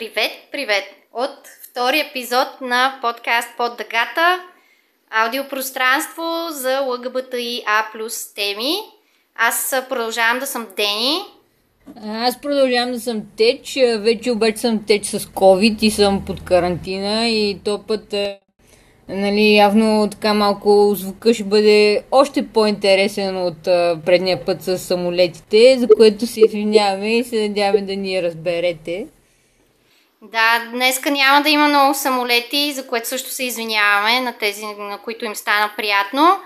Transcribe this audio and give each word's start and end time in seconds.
Привет, 0.00 0.30
привет! 0.52 0.84
От 1.12 1.38
втори 1.62 2.00
епизод 2.00 2.48
на 2.60 2.98
подкаст 3.02 3.48
Под 3.56 3.76
дъгата, 3.76 4.42
аудиопространство 5.10 6.22
за 6.50 6.80
ЛГБТИА 6.80 7.90
плюс 7.92 8.34
теми. 8.34 8.72
Аз 9.36 9.74
продължавам 9.88 10.38
да 10.38 10.46
съм 10.46 10.66
Дени. 10.76 11.18
Аз 12.06 12.40
продължавам 12.40 12.92
да 12.92 13.00
съм 13.00 13.22
теч, 13.36 13.78
вече 13.98 14.30
обаче 14.30 14.58
съм 14.58 14.84
теч 14.84 15.06
с 15.06 15.18
COVID 15.20 15.82
и 15.82 15.90
съм 15.90 16.24
под 16.24 16.44
карантина 16.44 17.28
и 17.28 17.58
то 17.64 17.82
път 17.86 18.14
нали, 19.08 19.54
явно 19.56 20.08
така 20.10 20.34
малко 20.34 20.94
звука 20.94 21.34
ще 21.34 21.44
бъде 21.44 22.02
още 22.10 22.46
по-интересен 22.46 23.36
от 23.36 23.62
предния 24.04 24.44
път 24.44 24.62
с 24.62 24.78
самолетите, 24.78 25.76
за 25.78 25.88
което 25.96 26.26
се 26.26 26.40
извиняваме 26.40 27.18
и 27.18 27.24
се 27.24 27.48
надяваме 27.48 27.82
да 27.82 27.96
ни 27.96 28.22
разберете. 28.22 29.06
Да, 30.22 30.58
днеска 30.70 31.10
няма 31.10 31.42
да 31.42 31.48
има 31.48 31.68
много 31.68 31.94
самолети, 31.94 32.72
за 32.72 32.86
което 32.86 33.08
също 33.08 33.30
се 33.30 33.44
извиняваме 33.44 34.20
на 34.20 34.32
тези, 34.32 34.66
на 34.66 34.98
които 34.98 35.24
им 35.24 35.36
стана 35.36 35.70
приятно. 35.76 36.38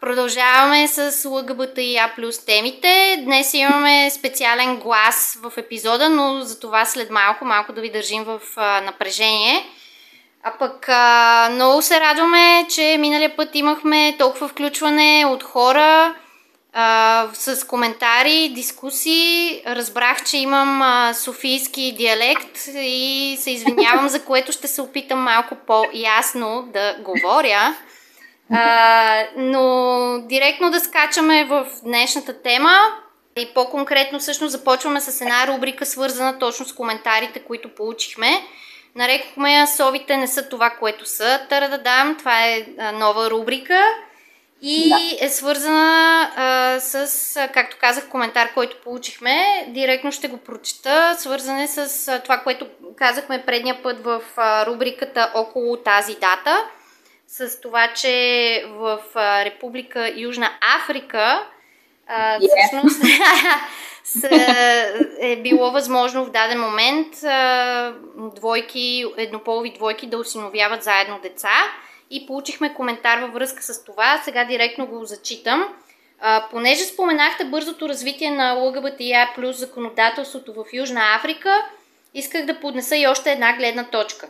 Продължаваме 0.00 0.88
с 0.88 1.28
ЛГБТИА 1.28 2.12
плюс 2.16 2.44
темите. 2.44 3.22
Днес 3.24 3.54
имаме 3.54 4.10
специален 4.10 4.76
глас 4.76 5.38
в 5.42 5.52
епизода, 5.56 6.08
но 6.08 6.40
за 6.40 6.60
това 6.60 6.84
след 6.84 7.10
малко, 7.10 7.44
малко 7.44 7.72
да 7.72 7.80
ви 7.80 7.90
държим 7.90 8.24
в 8.24 8.40
а, 8.56 8.80
напрежение. 8.80 9.66
А 10.42 10.52
пък 10.58 10.88
а, 10.88 11.48
много 11.52 11.82
се 11.82 12.00
радваме, 12.00 12.66
че 12.70 12.96
миналия 13.00 13.36
път 13.36 13.54
имахме 13.54 14.16
толкова 14.18 14.48
включване 14.48 15.24
от 15.28 15.42
хора, 15.42 16.14
с 17.32 17.66
коментари, 17.68 18.48
дискусии. 18.48 19.62
Разбрах, 19.66 20.24
че 20.24 20.36
имам 20.36 21.14
софийски 21.14 21.94
диалект 21.96 22.58
и 22.74 23.36
се 23.40 23.50
извинявам, 23.50 24.08
за 24.08 24.24
което 24.24 24.52
ще 24.52 24.68
се 24.68 24.82
опитам 24.82 25.18
малко 25.18 25.56
по-ясно 25.66 26.68
да 26.72 26.96
говоря. 27.00 27.74
А, 28.54 29.24
но 29.36 30.18
директно 30.28 30.70
да 30.70 30.80
скачаме 30.80 31.44
в 31.44 31.66
днешната 31.84 32.42
тема 32.42 32.74
и 33.36 33.48
по-конкретно 33.54 34.18
всъщност 34.18 34.52
започваме 34.52 35.00
с 35.00 35.20
една 35.20 35.46
рубрика, 35.46 35.86
свързана 35.86 36.38
точно 36.38 36.66
с 36.66 36.74
коментарите, 36.74 37.40
които 37.40 37.68
получихме. 37.68 38.46
Нарекохме 38.94 39.52
я 39.52 39.66
Совите 39.66 40.16
не 40.16 40.26
са 40.26 40.48
това, 40.48 40.70
което 40.70 41.08
са. 41.08 41.40
Тарададам, 41.48 42.16
това 42.18 42.46
е 42.46 42.66
нова 42.92 43.30
рубрика 43.30 43.84
и 44.62 44.88
да. 44.88 45.26
е 45.26 45.28
свързана 45.28 46.30
а, 46.36 46.80
с, 46.80 47.48
както 47.54 47.76
казах, 47.80 48.08
коментар, 48.08 48.54
който 48.54 48.76
получихме. 48.84 49.66
Директно 49.68 50.12
ще 50.12 50.28
го 50.28 50.36
прочета. 50.36 51.16
Свързан 51.18 51.60
е 51.60 51.68
с 51.68 52.08
а, 52.08 52.18
това, 52.18 52.38
което 52.38 52.66
казахме 52.96 53.42
предния 53.46 53.82
път 53.82 54.04
в 54.04 54.22
а, 54.36 54.66
рубриката 54.66 55.32
около 55.34 55.76
тази 55.76 56.14
дата. 56.14 56.64
С 57.26 57.60
това, 57.60 57.92
че 57.96 58.64
в 58.68 59.00
а, 59.14 59.44
Република 59.44 60.12
Южна 60.16 60.50
Африка 60.80 61.46
а, 62.06 62.38
yeah. 62.38 62.48
всъщност 62.68 63.02
с, 64.04 64.28
е 65.20 65.36
било 65.36 65.70
възможно 65.70 66.24
в 66.24 66.30
даден 66.30 66.60
момент 66.60 67.24
а, 67.24 67.94
двойки, 68.34 69.06
еднополови 69.16 69.72
двойки 69.72 70.06
да 70.06 70.18
осиновяват 70.18 70.82
заедно 70.82 71.20
деца 71.22 71.72
и 72.12 72.26
получихме 72.26 72.74
коментар 72.74 73.18
във 73.18 73.32
връзка 73.32 73.62
с 73.62 73.84
това. 73.84 74.20
Сега 74.24 74.44
директно 74.44 74.86
го 74.86 75.04
зачитам. 75.04 75.64
А, 76.20 76.46
понеже 76.50 76.84
споменахте 76.84 77.44
бързото 77.44 77.88
развитие 77.88 78.30
на 78.30 78.52
ЛГБТИА 78.52 79.32
плюс 79.34 79.56
законодателството 79.56 80.52
в 80.52 80.64
Южна 80.72 81.16
Африка, 81.16 81.66
исках 82.14 82.46
да 82.46 82.60
поднеса 82.60 82.96
и 82.96 83.06
още 83.06 83.32
една 83.32 83.56
гледна 83.56 83.84
точка. 83.84 84.28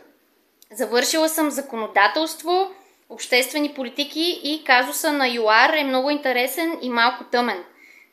Завършила 0.71 1.29
съм 1.29 1.51
законодателство, 1.51 2.71
обществени 3.09 3.73
политики 3.73 4.41
и 4.43 4.63
казуса 4.63 5.11
на 5.11 5.27
ЮАР 5.27 5.73
е 5.73 5.83
много 5.83 6.09
интересен 6.09 6.77
и 6.81 6.89
малко 6.89 7.23
тъмен. 7.23 7.63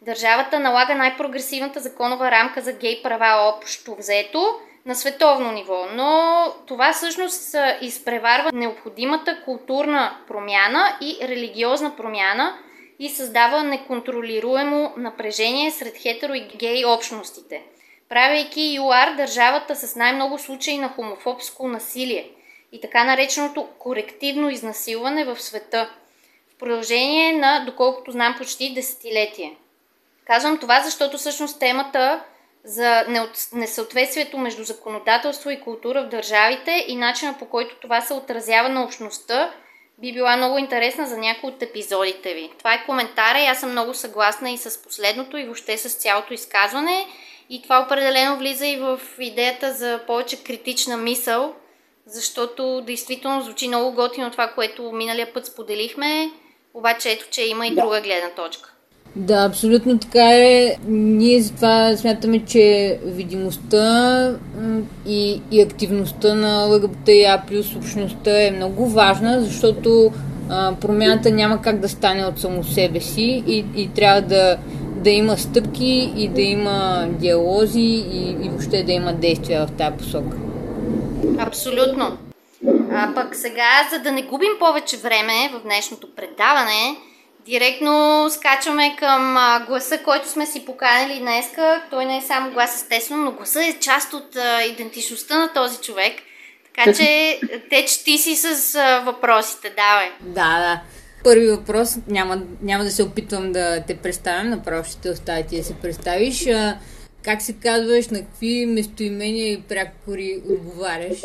Държавата 0.03 0.60
налага 0.60 0.94
най-прогресивната 0.94 1.80
законова 1.80 2.30
рамка 2.30 2.60
за 2.60 2.72
гей 2.72 3.03
права 3.03 3.48
общо 3.48 3.94
взето, 3.94 4.60
на 4.86 4.94
световно 4.94 5.52
ниво, 5.52 5.86
но 5.94 6.44
това 6.66 6.92
всъщност 6.92 7.56
изпреварва 7.80 8.50
необходимата 8.52 9.42
културна 9.44 10.16
промяна 10.28 10.96
и 11.00 11.18
религиозна 11.22 11.96
промяна 11.96 12.58
и 12.98 13.08
създава 13.08 13.62
неконтролируемо 13.62 14.92
напрежение 14.96 15.70
сред 15.70 15.96
хетеро 15.96 16.34
и 16.34 16.41
гей 16.56 16.84
общностите, 16.84 17.62
правейки 18.08 18.74
ЮАР 18.74 19.14
държавата 19.16 19.76
с 19.76 19.96
най-много 19.96 20.38
случаи 20.38 20.78
на 20.78 20.88
хомофобско 20.88 21.68
насилие 21.68 22.30
и 22.72 22.80
така 22.80 23.04
нареченото 23.04 23.68
корективно 23.78 24.50
изнасилване 24.50 25.24
в 25.24 25.41
света 25.42 25.91
в 26.54 26.58
продължение 26.58 27.32
на, 27.32 27.64
доколкото 27.64 28.12
знам, 28.12 28.34
почти 28.38 28.74
десетилетие. 28.74 29.56
Казвам 30.26 30.58
това, 30.58 30.80
защото 30.80 31.18
всъщност 31.18 31.60
темата 31.60 32.20
за 32.65 33.04
несъответствието 33.53 34.38
между 34.38 34.65
законодателство 34.65 35.50
и 35.50 35.60
култура 35.60 36.03
в 36.03 36.09
държавите 36.09 36.84
и 36.88 36.97
начина 36.97 37.38
по 37.38 37.47
който 37.47 37.76
това 37.81 38.00
се 38.00 38.15
отразява 38.15 38.69
на 38.69 38.84
общността 38.84 39.53
би 40.00 40.12
била 40.12 40.37
много 40.37 40.59
интересна 40.59 41.06
за 41.06 41.19
някои 41.19 41.50
от 41.50 41.62
епизодите 41.62 42.34
ви. 42.34 42.50
Това 42.59 42.75
е 42.75 42.84
коментара 42.87 43.41
и 43.41 43.47
аз 43.47 43.60
съм 43.60 43.71
много 43.71 43.94
съгласна 43.94 44.50
и 44.50 44.59
с 44.59 44.82
последното 44.82 45.37
и 45.37 45.44
въобще 45.44 45.78
с 45.78 45.94
цялото 45.94 46.34
изказване 46.34 47.06
и 47.50 47.62
това 47.62 47.81
определено 47.81 48.37
влиза 48.37 48.66
и 48.66 48.77
в 48.77 49.00
идеята 49.19 49.72
за 49.72 50.00
повече 50.06 50.44
критична 50.44 50.97
мисъл, 50.97 51.54
защото 52.06 52.81
действително 52.81 53.42
звучи 53.42 53.69
много 53.69 53.92
готино 53.92 54.31
това, 54.31 54.48
което 54.48 54.92
миналия 54.92 55.32
път 55.32 55.47
споделихме, 55.47 56.31
обаче 56.75 57.12
ето, 57.12 57.27
че 57.31 57.44
има 57.44 57.66
и 57.66 57.75
друга 57.75 58.00
гледна 58.00 58.31
точка. 58.31 58.75
Да, 59.16 59.44
абсолютно 59.44 59.98
така 59.98 60.31
е. 60.32 60.76
Ние 60.88 61.43
затова 61.43 61.97
смятаме, 61.97 62.44
че 62.44 62.98
видимостта 63.04 64.34
и, 65.06 65.43
и 65.50 65.62
активността 65.62 66.34
на 66.34 66.65
ЛГБТИА 66.65 67.43
плюс 67.48 67.76
общността 67.76 68.43
е 68.43 68.50
много 68.50 68.88
важна, 68.88 69.41
защото 69.41 70.12
а, 70.50 70.75
промяната 70.81 71.31
няма 71.31 71.62
как 71.62 71.78
да 71.78 71.88
стане 71.88 72.25
от 72.25 72.41
само 72.41 72.65
себе 72.65 73.00
си 73.00 73.44
и, 73.47 73.65
и 73.76 73.88
трябва 73.88 74.21
да, 74.21 74.59
да 74.97 75.10
има 75.10 75.38
стъпки 75.38 76.12
и 76.16 76.28
да 76.28 76.42
има 76.42 77.06
диалози 77.09 77.81
и, 77.81 78.31
и 78.31 78.48
въобще 78.48 78.82
да 78.82 78.92
има 78.92 79.12
действия 79.12 79.66
в 79.66 79.72
тази 79.72 79.97
посока. 79.97 80.37
Абсолютно. 81.38 82.19
А 82.92 83.15
пък 83.15 83.37
сега, 83.37 83.88
за 83.92 83.98
да 83.98 84.12
не 84.12 84.22
губим 84.22 84.53
повече 84.59 84.97
време 84.97 85.50
в 85.53 85.62
днешното 85.62 86.09
предаване, 86.16 86.97
Директно 87.46 88.26
скачаме 88.30 88.96
към 88.98 89.36
гласа, 89.66 89.98
който 89.98 90.28
сме 90.28 90.46
си 90.46 90.64
поканили 90.64 91.18
днеска. 91.18 91.82
Той 91.90 92.04
не 92.04 92.16
е 92.16 92.22
само 92.22 92.50
глас, 92.50 92.74
естествено, 92.74 93.24
но 93.24 93.32
гласа 93.32 93.64
е 93.64 93.78
част 93.80 94.12
от 94.12 94.36
идентичността 94.70 95.38
на 95.38 95.52
този 95.52 95.78
човек. 95.78 96.12
Така 96.64 96.92
че, 96.92 97.40
те, 97.70 97.84
ти 98.04 98.18
си 98.18 98.36
с 98.36 98.74
въпросите, 99.04 99.70
давай. 99.76 100.10
Да, 100.20 100.58
да. 100.58 100.80
Първи 101.24 101.50
въпрос, 101.50 101.96
няма, 102.06 102.42
няма 102.62 102.84
да 102.84 102.90
се 102.90 103.02
опитвам 103.02 103.52
да 103.52 103.84
те 103.86 103.96
представям, 103.96 104.50
направо 104.50 104.84
ще 104.84 105.00
те 105.00 105.10
оставя 105.10 105.42
ти 105.42 105.56
да 105.56 105.64
се 105.64 105.74
представиш. 105.74 106.46
Как 107.22 107.42
се 107.42 107.52
казваш, 107.52 108.08
на 108.08 108.18
какви 108.18 108.66
местоимения 108.66 109.52
и 109.52 109.62
прякори 109.62 110.42
отговаряш? 110.50 111.22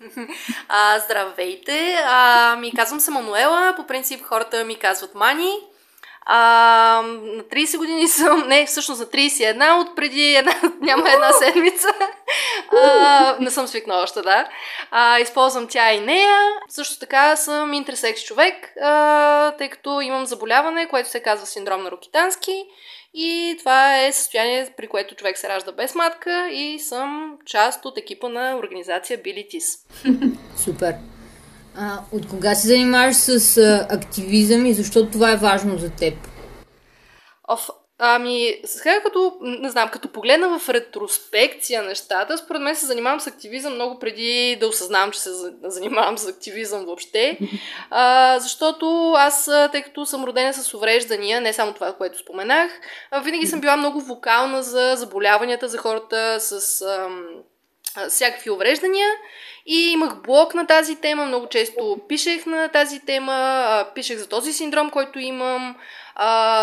А, 0.68 0.98
здравейте, 0.98 1.98
а, 2.06 2.56
ми 2.56 2.74
казвам 2.74 3.00
се 3.00 3.10
Мануела, 3.10 3.74
по 3.76 3.86
принцип 3.86 4.22
хората 4.22 4.64
ми 4.64 4.74
казват 4.74 5.14
Мани. 5.14 5.52
А, 6.26 7.02
на 7.04 7.42
30 7.42 7.78
години 7.78 8.08
съм, 8.08 8.48
не, 8.48 8.66
всъщност 8.66 9.00
на 9.00 9.06
31, 9.06 9.80
от 9.80 9.96
преди 9.96 10.34
една, 10.34 10.54
няма 10.80 11.10
една 11.10 11.32
седмица. 11.32 11.88
А, 12.82 13.36
не 13.40 13.50
съм 13.50 13.66
свикнала 13.66 14.02
още, 14.02 14.22
да. 14.22 14.48
А, 14.90 15.18
използвам 15.18 15.66
тя 15.68 15.92
и 15.92 16.00
нея. 16.00 16.38
Също 16.68 16.98
така 16.98 17.36
съм 17.36 17.72
интерсекс 17.72 18.24
човек, 18.24 18.72
а, 18.82 19.50
тъй 19.50 19.68
като 19.68 20.00
имам 20.00 20.26
заболяване, 20.26 20.88
което 20.88 21.10
се 21.10 21.22
казва 21.22 21.46
синдром 21.46 21.82
на 21.82 21.90
Рокитански. 21.90 22.64
И 23.14 23.56
това 23.58 24.04
е 24.04 24.12
състояние, 24.12 24.72
при 24.76 24.88
което 24.88 25.14
човек 25.14 25.38
се 25.38 25.48
ражда 25.48 25.72
без 25.72 25.94
матка 25.94 26.48
и 26.52 26.78
съм 26.78 27.38
част 27.46 27.84
от 27.84 27.98
екипа 27.98 28.28
на 28.28 28.56
организация 28.56 29.18
Билитис. 29.18 29.78
Супер. 30.56 30.94
А, 31.76 31.98
от 32.12 32.28
кога 32.28 32.54
се 32.54 32.68
занимаваш 32.68 33.16
с 33.16 33.56
а, 33.56 33.86
активизъм 33.90 34.66
и 34.66 34.74
защо 34.74 35.10
това 35.10 35.32
е 35.32 35.36
важно 35.36 35.78
за 35.78 35.90
теб? 35.90 36.14
Оф, 37.48 37.68
Ами, 38.02 38.60
сега 38.64 39.00
като, 39.02 39.36
не 39.40 39.70
знам, 39.70 39.88
като 39.88 40.08
погледна 40.08 40.58
в 40.58 40.68
ретроспекция 40.68 41.82
нещата, 41.82 42.38
според 42.38 42.62
мен 42.62 42.76
се 42.76 42.86
занимавам 42.86 43.20
с 43.20 43.26
активизъм 43.26 43.74
много 43.74 43.98
преди 43.98 44.56
да 44.60 44.68
осъзнавам, 44.68 45.10
че 45.10 45.20
се 45.20 45.30
занимавам 45.64 46.18
с 46.18 46.28
активизъм 46.28 46.84
въобще. 46.84 47.38
А, 47.90 48.38
защото 48.38 49.12
аз, 49.16 49.50
тъй 49.72 49.82
като 49.82 50.06
съм 50.06 50.24
родена 50.24 50.54
с 50.54 50.74
увреждания, 50.74 51.40
не 51.40 51.52
само 51.52 51.72
това, 51.72 51.92
което 51.92 52.18
споменах, 52.18 52.70
винаги 53.24 53.46
съм 53.46 53.60
била 53.60 53.76
много 53.76 54.00
вокална 54.00 54.62
за 54.62 54.94
заболяванията, 54.96 55.68
за 55.68 55.78
хората 55.78 56.40
с 56.40 56.82
ам, 56.82 57.24
всякакви 58.08 58.50
увреждания 58.50 59.08
и 59.66 59.90
имах 59.92 60.22
блог 60.22 60.54
на 60.54 60.66
тази 60.66 60.96
тема, 60.96 61.26
много 61.26 61.46
често 61.46 61.98
пишех 62.08 62.46
на 62.46 62.68
тази 62.68 63.00
тема, 63.00 63.86
пишех 63.94 64.18
за 64.18 64.28
този 64.28 64.52
синдром, 64.52 64.90
който 64.90 65.18
имам. 65.18 65.76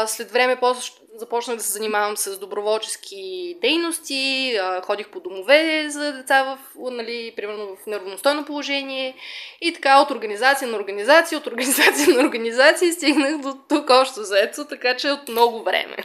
След 0.08 0.32
време 0.32 0.56
после 0.56 0.92
започнах 1.20 1.58
да 1.58 1.64
се 1.64 1.72
занимавам 1.72 2.18
с 2.18 2.40
доброволчески 2.40 3.56
дейности, 3.62 4.58
ходих 4.84 5.10
по 5.10 5.20
домове 5.20 5.86
за 5.90 6.14
деца, 6.14 6.44
в, 6.44 6.60
нали, 6.92 7.34
примерно 7.36 7.78
в 7.84 7.88
неравностойно 7.88 8.46
положение 8.46 9.16
и 9.62 9.74
така 9.74 10.02
от 10.02 10.12
организация 10.12 10.68
на 10.68 10.78
организация, 10.78 11.38
от 11.38 11.48
организация 11.48 12.10
на 12.18 12.24
организация 12.28 12.94
стигнах 12.94 13.38
до 13.38 13.58
тук 13.70 13.90
още 13.90 14.24
заето, 14.24 14.66
така 14.66 14.96
че 14.96 15.12
от 15.12 15.30
много 15.30 15.64
време. 15.64 15.98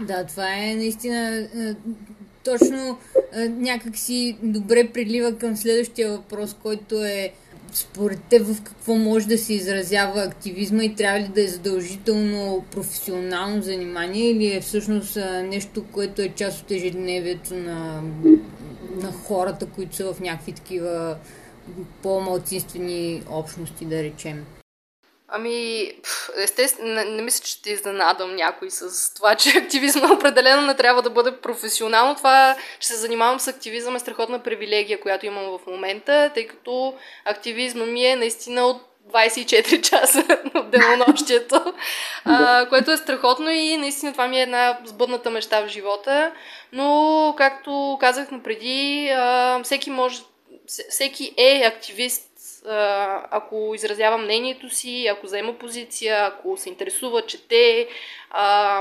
Да, 0.00 0.26
това 0.26 0.54
е 0.54 0.74
наистина 0.74 1.48
точно 2.44 2.98
някак 3.48 3.96
си 3.96 4.36
добре 4.42 4.88
прилива 4.92 5.38
към 5.38 5.56
следващия 5.56 6.10
въпрос, 6.10 6.56
който 6.62 7.04
е 7.04 7.32
според 7.74 8.20
те 8.30 8.38
в 8.38 8.62
какво 8.62 8.94
може 8.94 9.26
да 9.26 9.38
се 9.38 9.54
изразява 9.54 10.22
активизма 10.22 10.84
и 10.84 10.94
трябва 10.94 11.20
ли 11.20 11.28
да 11.28 11.42
е 11.42 11.46
задължително 11.46 12.64
професионално 12.70 13.62
занимание 13.62 14.30
или 14.30 14.54
е 14.54 14.60
всъщност 14.60 15.18
нещо, 15.44 15.84
което 15.92 16.22
е 16.22 16.28
част 16.28 16.62
от 16.62 16.70
ежедневието 16.70 17.54
на, 17.54 18.02
на 18.96 19.12
хората, 19.12 19.66
които 19.66 19.96
са 19.96 20.12
в 20.12 20.20
някакви 20.20 20.52
такива 20.52 21.16
по-малцинствени 22.02 23.22
общности, 23.30 23.84
да 23.84 24.02
речем? 24.02 24.44
Ами, 25.36 25.92
естествено, 26.36 26.94
не, 26.94 27.04
не 27.04 27.22
мисля, 27.22 27.44
че 27.44 27.52
ще 27.52 27.70
изненадам 27.70 28.36
някой 28.36 28.70
с 28.70 29.14
това, 29.14 29.34
че 29.34 29.58
активизма 29.64 30.12
определено 30.12 30.62
не 30.62 30.74
трябва 30.74 31.02
да 31.02 31.10
бъде 31.10 31.36
професионално. 31.36 32.14
Това, 32.14 32.56
че 32.80 32.88
се 32.88 32.96
занимавам 32.96 33.40
с 33.40 33.48
активизъм 33.48 33.96
е 33.96 33.98
страхотна 33.98 34.38
привилегия, 34.38 35.00
която 35.00 35.26
имам 35.26 35.44
в 35.44 35.66
момента, 35.66 36.30
тъй 36.34 36.46
като 36.46 36.94
активизма 37.24 37.86
ми 37.86 38.06
е 38.06 38.16
наистина 38.16 38.66
от 38.66 38.82
24 39.12 39.80
часа 39.80 40.24
в 40.54 40.62
денонощието, 40.62 41.74
а, 42.24 42.68
което 42.68 42.90
е 42.90 42.96
страхотно 42.96 43.50
и 43.50 43.76
наистина 43.76 44.12
това 44.12 44.28
ми 44.28 44.38
е 44.38 44.42
една 44.42 44.78
сбъдната 44.84 45.30
мечта 45.30 45.60
в 45.60 45.68
живота. 45.68 46.32
Но, 46.72 47.34
както 47.38 47.96
казах 48.00 48.30
напреди, 48.30 49.08
а, 49.08 49.60
всеки 49.62 49.90
може, 49.90 50.22
всеки 50.88 51.34
е 51.36 51.62
активист 51.66 52.33
ако 53.30 53.72
изразява 53.74 54.18
мнението 54.18 54.70
си, 54.70 55.06
ако 55.06 55.26
заема 55.26 55.58
позиция, 55.58 56.26
ако 56.26 56.56
се 56.56 56.68
интересува, 56.68 57.26
чете, 57.26 57.88
а, 58.30 58.80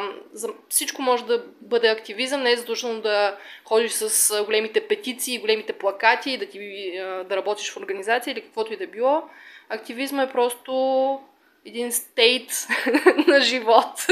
всичко 0.69 1.01
може 1.01 1.25
да 1.25 1.44
бъде 1.62 1.88
активизъм, 1.88 2.41
не 2.44 2.51
е 2.51 2.57
задължено 2.57 3.01
да 3.01 3.38
ходиш 3.65 3.91
с 3.91 4.44
големите 4.44 4.88
петиции, 4.88 5.39
големите 5.39 5.74
плакати, 5.74 6.38
да, 6.38 6.45
ти, 6.45 6.91
да 7.30 7.35
работиш 7.35 7.71
в 7.71 7.77
организация 7.77 8.31
или 8.31 8.41
каквото 8.41 8.74
и 8.74 8.77
да 8.77 8.88
било. 8.88 9.24
Активизма 9.69 10.24
е 10.24 10.31
просто 10.31 11.19
един 11.65 11.91
стейт 11.91 12.68
на 13.27 13.41
живот. 13.41 14.07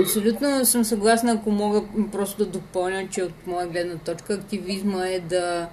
Абсолютно 0.00 0.64
съм 0.64 0.84
съгласна, 0.84 1.32
ако 1.32 1.50
мога 1.50 1.82
просто 2.12 2.44
да 2.44 2.46
допълня, 2.46 3.08
че 3.12 3.22
от 3.22 3.46
моя 3.46 3.66
гледна 3.66 3.98
точка 3.98 4.34
активизма 4.34 5.06
е 5.06 5.20
да 5.20 5.68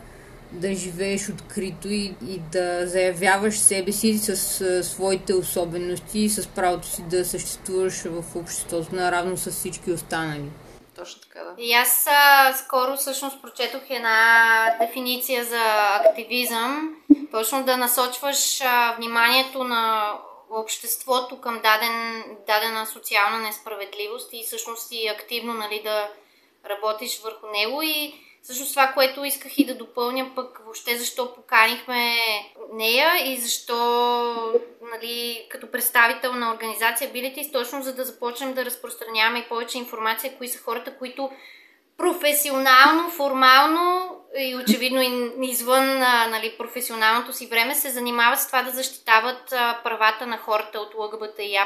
да 0.51 0.73
живееш 0.73 1.29
открито 1.29 1.87
и, 1.87 2.15
и 2.27 2.39
да 2.51 2.87
заявяваш 2.87 3.57
себе 3.57 3.91
си 3.91 4.17
с 4.17 4.61
а, 4.61 4.83
своите 4.83 5.33
особености 5.33 6.19
и 6.19 6.29
с 6.29 6.47
правото 6.47 6.87
си 6.87 7.01
да 7.01 7.25
съществуваш 7.25 8.03
в 8.05 8.35
обществото 8.35 8.95
наравно 8.95 9.37
с 9.37 9.51
всички 9.51 9.91
останали. 9.91 10.49
Точно 10.95 11.21
така, 11.21 11.39
да. 11.43 11.53
И 11.57 11.73
аз 11.73 12.07
а, 12.07 12.53
скоро 12.53 12.97
всъщност 12.97 13.41
прочетох 13.41 13.81
една 13.89 14.77
дефиниция 14.81 15.43
за 15.43 15.61
активизъм. 16.05 16.95
Точно 17.31 17.63
да 17.63 17.77
насочваш 17.77 18.61
а, 18.61 18.95
вниманието 18.97 19.63
на 19.63 20.13
обществото 20.49 21.41
към 21.41 21.61
даден, 21.63 22.23
дадена 22.47 22.85
социална 22.85 23.39
несправедливост 23.39 24.29
и 24.33 24.43
всъщност 24.45 24.87
и 24.91 25.07
активно 25.07 25.53
нали, 25.53 25.81
да 25.83 26.09
работиш 26.69 27.21
върху 27.23 27.47
него 27.47 27.81
и 27.81 28.13
Всъщност 28.47 28.71
това, 28.71 28.87
което 28.87 29.23
исках 29.23 29.57
и 29.57 29.65
да 29.65 29.75
допълня 29.75 30.31
пък 30.35 30.59
въобще 30.63 30.97
защо 30.97 31.33
поканихме 31.33 32.15
нея 32.73 33.31
и 33.31 33.37
защо 33.37 33.75
нали, 34.81 35.47
като 35.49 35.71
представител 35.71 36.33
на 36.33 36.53
организация 36.53 37.11
Abilities, 37.11 37.51
точно 37.51 37.83
за 37.83 37.95
да 37.95 38.05
започнем 38.05 38.53
да 38.53 38.65
разпространяваме 38.65 39.39
и 39.39 39.49
повече 39.49 39.77
информация, 39.77 40.37
кои 40.37 40.47
са 40.47 40.63
хората, 40.63 40.97
които 40.97 41.31
професионално, 41.97 43.09
формално 43.09 44.15
и 44.37 44.55
очевидно 44.55 45.01
извън 45.41 45.99
нали, 46.29 46.55
професионалното 46.57 47.33
си 47.33 47.47
време 47.47 47.75
се 47.75 47.89
занимават 47.89 48.39
с 48.39 48.47
това 48.47 48.63
да 48.63 48.71
защитават 48.71 49.49
правата 49.83 50.27
на 50.27 50.37
хората 50.37 50.79
от 50.79 50.93
ЛГБТИА+. 50.93 51.65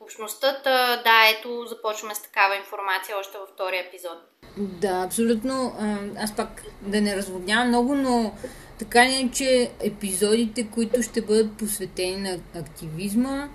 Общността, 0.00 0.60
да, 1.04 1.28
ето, 1.38 1.66
започваме 1.66 2.14
с 2.14 2.22
такава 2.22 2.56
информация 2.56 3.18
още 3.20 3.38
във 3.38 3.48
втория 3.48 3.84
епизод. 3.88 4.18
Да, 4.56 5.02
абсолютно. 5.06 5.72
Аз 6.18 6.36
пак 6.36 6.62
да 6.82 7.00
не 7.00 7.16
разводнявам 7.16 7.68
много, 7.68 7.94
но 7.94 8.32
така 8.78 9.04
не, 9.04 9.30
че 9.34 9.70
епизодите, 9.80 10.68
които 10.74 11.02
ще 11.02 11.22
бъдат 11.22 11.58
посветени 11.58 12.16
на 12.16 12.38
активизма, 12.60 13.48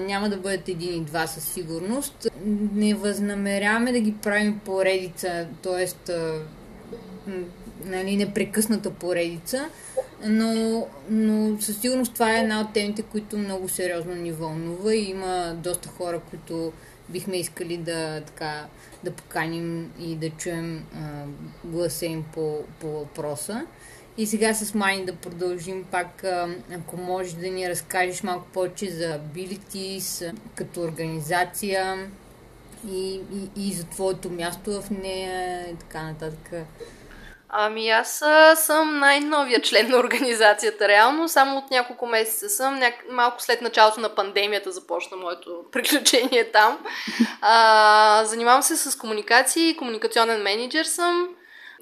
няма 0.00 0.28
да 0.28 0.36
бъдат 0.36 0.68
един 0.68 1.02
и 1.02 1.04
два 1.04 1.26
със 1.26 1.44
сигурност. 1.44 2.28
Не 2.74 2.94
възнамеряваме 2.94 3.92
да 3.92 4.00
ги 4.00 4.14
правим 4.22 4.60
поредица, 4.64 5.48
т.е. 5.62 5.86
Нали, 7.84 8.16
непрекъсната 8.16 8.90
поредица, 8.90 9.68
но, 10.26 10.86
но 11.10 11.60
със 11.60 11.80
сигурност 11.80 12.14
това 12.14 12.36
е 12.36 12.40
една 12.40 12.60
от 12.60 12.72
темите, 12.72 13.02
които 13.02 13.38
много 13.38 13.68
сериозно 13.68 14.14
ни 14.14 14.32
вълнува 14.32 14.94
и 14.94 15.10
има 15.10 15.54
доста 15.62 15.88
хора, 15.88 16.20
които 16.30 16.72
бихме 17.08 17.36
искали 17.36 17.76
да, 17.76 18.20
така, 18.20 18.66
да 19.04 19.10
поканим 19.10 19.92
и 20.00 20.16
да 20.16 20.30
чуем 20.30 20.84
а, 20.94 21.24
гласа 21.64 22.06
им 22.06 22.24
по, 22.34 22.58
по 22.80 22.88
въпроса. 22.88 23.66
И 24.16 24.26
сега 24.26 24.54
с 24.54 24.74
Мани 24.74 25.04
да 25.04 25.14
продължим 25.14 25.84
пак, 25.84 26.24
ако 26.78 26.96
можеш 26.96 27.32
да 27.32 27.48
ни 27.48 27.68
разкажеш 27.68 28.22
малко 28.22 28.46
повече 28.52 28.90
за 28.90 29.18
Abilities 29.18 30.32
като 30.54 30.80
организация 30.80 32.10
и, 32.88 33.20
и, 33.56 33.68
и 33.68 33.72
за 33.72 33.84
твоето 33.84 34.30
място 34.30 34.82
в 34.82 34.90
нея 34.90 35.70
и 35.70 35.76
така 35.76 36.02
нататък. 36.02 36.66
Ами 37.48 37.90
аз 37.90 38.22
съм 38.54 38.98
най-новия 38.98 39.62
член 39.62 39.90
на 39.90 39.96
организацията, 39.96 40.88
реално. 40.88 41.28
Само 41.28 41.58
от 41.58 41.70
няколко 41.70 42.06
месеца 42.06 42.48
съм. 42.48 42.78
Няк... 42.78 42.94
Малко 43.10 43.42
след 43.42 43.62
началото 43.62 44.00
на 44.00 44.14
пандемията 44.14 44.72
започна 44.72 45.16
моето 45.16 45.64
приключение 45.72 46.50
там. 46.52 46.78
А, 47.40 48.22
занимавам 48.24 48.62
се 48.62 48.76
с 48.76 48.98
комуникации, 48.98 49.76
комуникационен 49.76 50.42
менеджер 50.42 50.84
съм. 50.84 51.28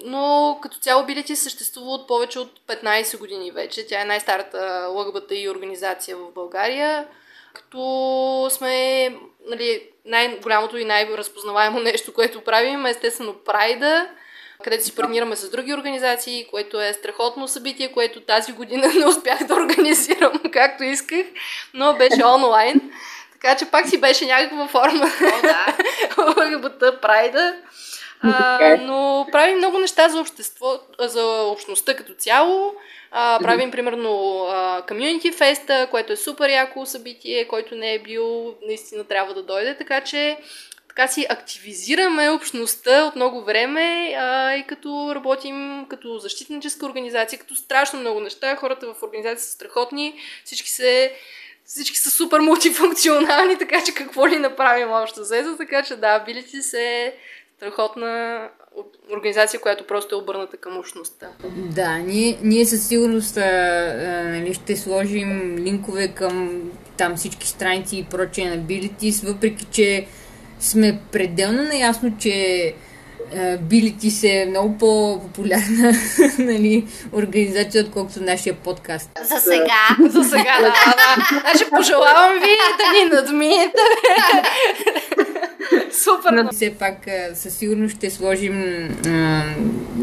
Но 0.04 0.59
като 0.62 0.78
цяло 0.78 1.04
Билети 1.04 1.37
съществува 1.37 1.90
от 1.90 2.09
повече 2.09 2.38
от 2.38 2.61
15 2.69 3.19
години 3.19 3.50
вече. 3.50 3.87
Тя 3.87 4.00
е 4.00 4.04
най-старата 4.04 4.88
и 5.31 5.49
организация 5.49 6.16
в 6.16 6.33
България. 6.35 7.07
Като 7.52 8.49
сме 8.50 9.09
нали, 9.47 9.88
най-голямото 10.04 10.78
и 10.78 10.85
най-разпознаваемо 10.85 11.81
нещо, 11.81 12.14
което 12.14 12.40
правим, 12.40 12.87
е 12.87 12.90
естествено 12.90 13.35
Прайда 13.35 14.09
където 14.64 14.85
си 14.85 14.95
партнираме 14.95 15.37
с 15.37 15.50
други 15.50 15.75
организации, 15.75 16.47
което 16.50 16.81
е 16.81 16.92
страхотно 16.92 17.49
събитие, 17.49 17.92
което 17.92 18.21
тази 18.21 18.52
година 18.52 18.88
не 18.99 19.07
успях 19.07 19.45
да 19.45 19.54
организирам 19.54 20.33
както 20.52 20.85
исках, 20.85 21.26
но 21.75 21.95
беше 21.95 22.25
онлайн. 22.25 22.81
Така 23.33 23.57
че 23.57 23.71
пак 23.71 23.88
си 23.88 24.00
беше 24.00 24.26
някаква 24.26 24.69
форма 24.69 25.07
ЛГБТ 26.19 27.00
прайда. 27.02 27.54
А, 28.23 28.76
но 28.81 29.26
правим 29.33 29.57
много 29.57 29.78
неща 29.78 30.09
за 30.09 30.21
общество, 30.21 30.78
за 30.99 31.26
общността 31.42 31.97
като 31.97 32.14
цяло. 32.14 32.75
А, 33.11 33.38
правим 33.42 33.71
примерно 33.71 34.09
Community 34.88 35.35
Fest, 35.35 35.90
което 35.90 36.12
е 36.12 36.16
супер 36.16 36.50
яко 36.50 36.87
събитие, 36.87 37.49
който 37.49 37.75
не 37.75 37.95
е 37.95 37.99
бил, 37.99 38.54
наистина 38.66 39.04
трябва 39.04 39.35
да 39.35 39.42
дойде, 39.42 39.76
така 39.76 40.00
че 40.00 40.37
така 40.96 41.08
си 41.08 41.26
активизираме 41.28 42.30
общността 42.30 43.04
от 43.04 43.16
много 43.16 43.44
време 43.44 44.14
а, 44.18 44.54
и 44.54 44.66
като 44.66 45.12
работим 45.14 45.87
като 45.88 46.18
защитническа 46.18 46.87
организация, 46.87 47.38
като 47.38 47.54
страшно 47.54 48.00
много 48.00 48.20
неща. 48.20 48.56
Хората 48.56 48.94
в 48.94 49.02
организация 49.02 49.38
са 49.38 49.52
страхотни, 49.52 50.14
всички 50.44 50.70
се 50.70 51.12
всички 51.64 51.99
са 51.99 52.11
супер 52.11 52.40
мултифункционални, 52.40 53.58
така 53.58 53.84
че 53.84 53.94
какво 53.94 54.28
ли 54.28 54.38
направим 54.38 54.90
още 54.90 55.25
за 55.25 55.56
така 55.56 55.82
че 55.82 55.96
да, 55.96 56.18
билите 56.18 56.62
се 56.62 57.14
страхотна 57.56 58.49
организация, 59.12 59.61
която 59.61 59.87
просто 59.87 60.14
е 60.14 60.18
обърната 60.18 60.56
към 60.56 60.78
общността. 60.78 61.28
Да, 61.56 61.99
ние, 61.99 62.38
ние 62.42 62.66
със 62.66 62.88
сигурност 62.88 63.37
а, 63.37 63.50
нали, 64.25 64.54
ще 64.54 64.76
сложим 64.76 65.56
линкове 65.58 66.08
към 66.08 66.62
там 66.96 67.16
всички 67.16 67.46
страници 67.46 67.99
и 67.99 68.04
прочее 68.04 68.50
на 68.50 68.58
Abilities, 68.58 69.26
въпреки 69.26 69.66
че 69.70 70.06
сме 70.62 70.99
пределно 71.12 71.62
наясно, 71.62 72.12
че 72.19 72.75
Билитис 73.61 74.25
е 74.25 74.47
много 74.49 74.78
по-популярна 74.78 75.92
нали, 76.38 76.87
организация, 77.12 77.85
отколкото 77.85 78.23
нашия 78.23 78.54
подкаст. 78.54 79.11
За 79.23 79.40
сега. 79.40 80.11
За 80.11 80.25
сега, 80.25 80.59
да, 80.61 80.69
да. 80.69 81.40
Значи 81.40 81.71
пожелавам 81.76 82.35
ви 82.35 82.57
да 82.78 82.99
ни 82.99 83.11
надмиете. 83.16 83.78
Супер! 85.92 86.49
Все 86.52 86.75
пак 86.75 86.97
със 87.35 87.54
сигурност 87.54 87.97
ще 87.97 88.11
сложим 88.11 88.88
а, 89.07 89.42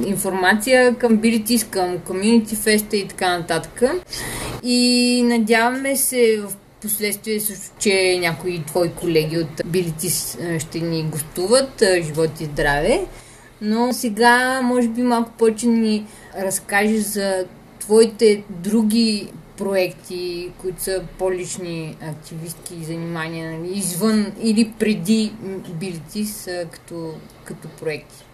информация 0.05 0.95
към 0.95 1.17
Билитис, 1.17 1.63
към 1.63 1.97
Community 1.97 2.53
Fest 2.53 2.93
и 2.93 3.07
така 3.07 3.37
нататък. 3.37 3.83
И 4.63 5.21
надяваме 5.25 5.97
се 5.97 6.41
в 6.41 6.55
Последствие 6.81 7.39
също, 7.39 7.75
че 7.79 8.17
някои 8.19 8.63
твои 8.63 8.93
колеги 8.93 9.37
от 9.37 9.61
Билитис 9.65 10.37
ще 10.59 10.79
ни 10.79 11.03
гостуват. 11.03 11.83
Живот 12.01 12.41
и 12.41 12.45
здраве! 12.45 13.05
Но 13.61 13.93
сега, 13.93 14.61
може 14.61 14.87
би, 14.87 15.01
малко 15.01 15.31
повече 15.37 15.67
ни 15.67 16.05
разкажеш 16.37 17.01
за 17.01 17.45
твоите 17.79 18.43
други 18.49 19.27
проекти, 19.57 20.51
които 20.61 20.83
са 20.83 21.03
по-лични 21.17 21.97
активистки 22.01 22.83
занимания, 22.83 23.51
нали, 23.51 23.77
извън 23.77 24.33
или 24.41 24.73
преди 24.79 25.33
Билитис 25.73 26.49
като, 26.71 27.13
като 27.43 27.67
проекти? 27.67 28.25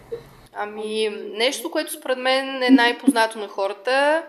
Ами, 0.54 1.10
нещо, 1.38 1.72
което 1.72 1.94
според 1.94 2.18
мен 2.18 2.64
е 2.64 2.70
най-познато 2.70 3.40
на 3.40 3.48
хората, 3.48 4.24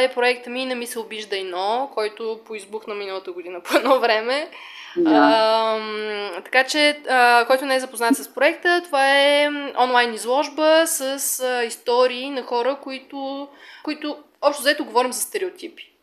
е 0.00 0.12
проекта 0.14 0.50
ми 0.50 0.66
Не 0.66 0.74
ми 0.74 0.86
се 0.86 0.98
обижда 0.98 1.36
но, 1.44 1.90
който 1.94 2.40
поизбухна 2.46 2.94
миналата 2.94 3.32
година 3.32 3.60
по 3.60 3.76
едно 3.76 4.00
време. 4.00 4.48
Да. 4.96 5.10
А, 5.10 6.42
така 6.42 6.64
че, 6.64 7.00
а, 7.08 7.44
който 7.46 7.64
не 7.64 7.74
е 7.74 7.80
запознат 7.80 8.16
с 8.16 8.34
проекта, 8.34 8.82
това 8.84 9.18
е 9.18 9.48
онлайн 9.78 10.14
изложба 10.14 10.86
с 10.86 11.40
а, 11.40 11.64
истории 11.64 12.30
на 12.30 12.42
хора, 12.42 12.78
които, 12.82 13.48
които 13.84 14.16
общо 14.42 14.62
взето 14.62 14.84
говорим 14.84 15.12
за 15.12 15.20
стереотипи. 15.20 15.95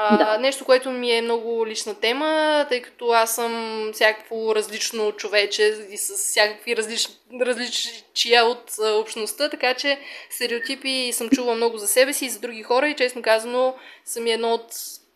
А, 0.00 0.16
да. 0.16 0.38
Нещо, 0.38 0.64
което 0.64 0.90
ми 0.90 1.12
е 1.12 1.22
много 1.22 1.66
лична 1.66 1.94
тема, 1.94 2.66
тъй 2.68 2.82
като 2.82 3.10
аз 3.10 3.34
съм 3.34 3.90
всякакво 3.92 4.54
различно 4.54 5.12
човече 5.12 5.74
и 5.90 5.98
с 5.98 6.14
всякакви 6.14 6.76
различ... 6.76 7.08
различия 7.40 8.44
от 8.44 8.72
а, 8.82 8.92
общността, 8.92 9.48
така 9.48 9.74
че 9.74 9.98
стереотипи 10.30 11.10
съм 11.12 11.30
чула 11.30 11.54
много 11.54 11.78
за 11.78 11.88
себе 11.88 12.12
си 12.12 12.26
и 12.26 12.30
за 12.30 12.40
други 12.40 12.62
хора 12.62 12.88
и 12.88 12.96
честно 12.96 13.22
казано 13.22 13.74
съм 14.04 14.26
едно 14.26 14.54
от 14.54 14.72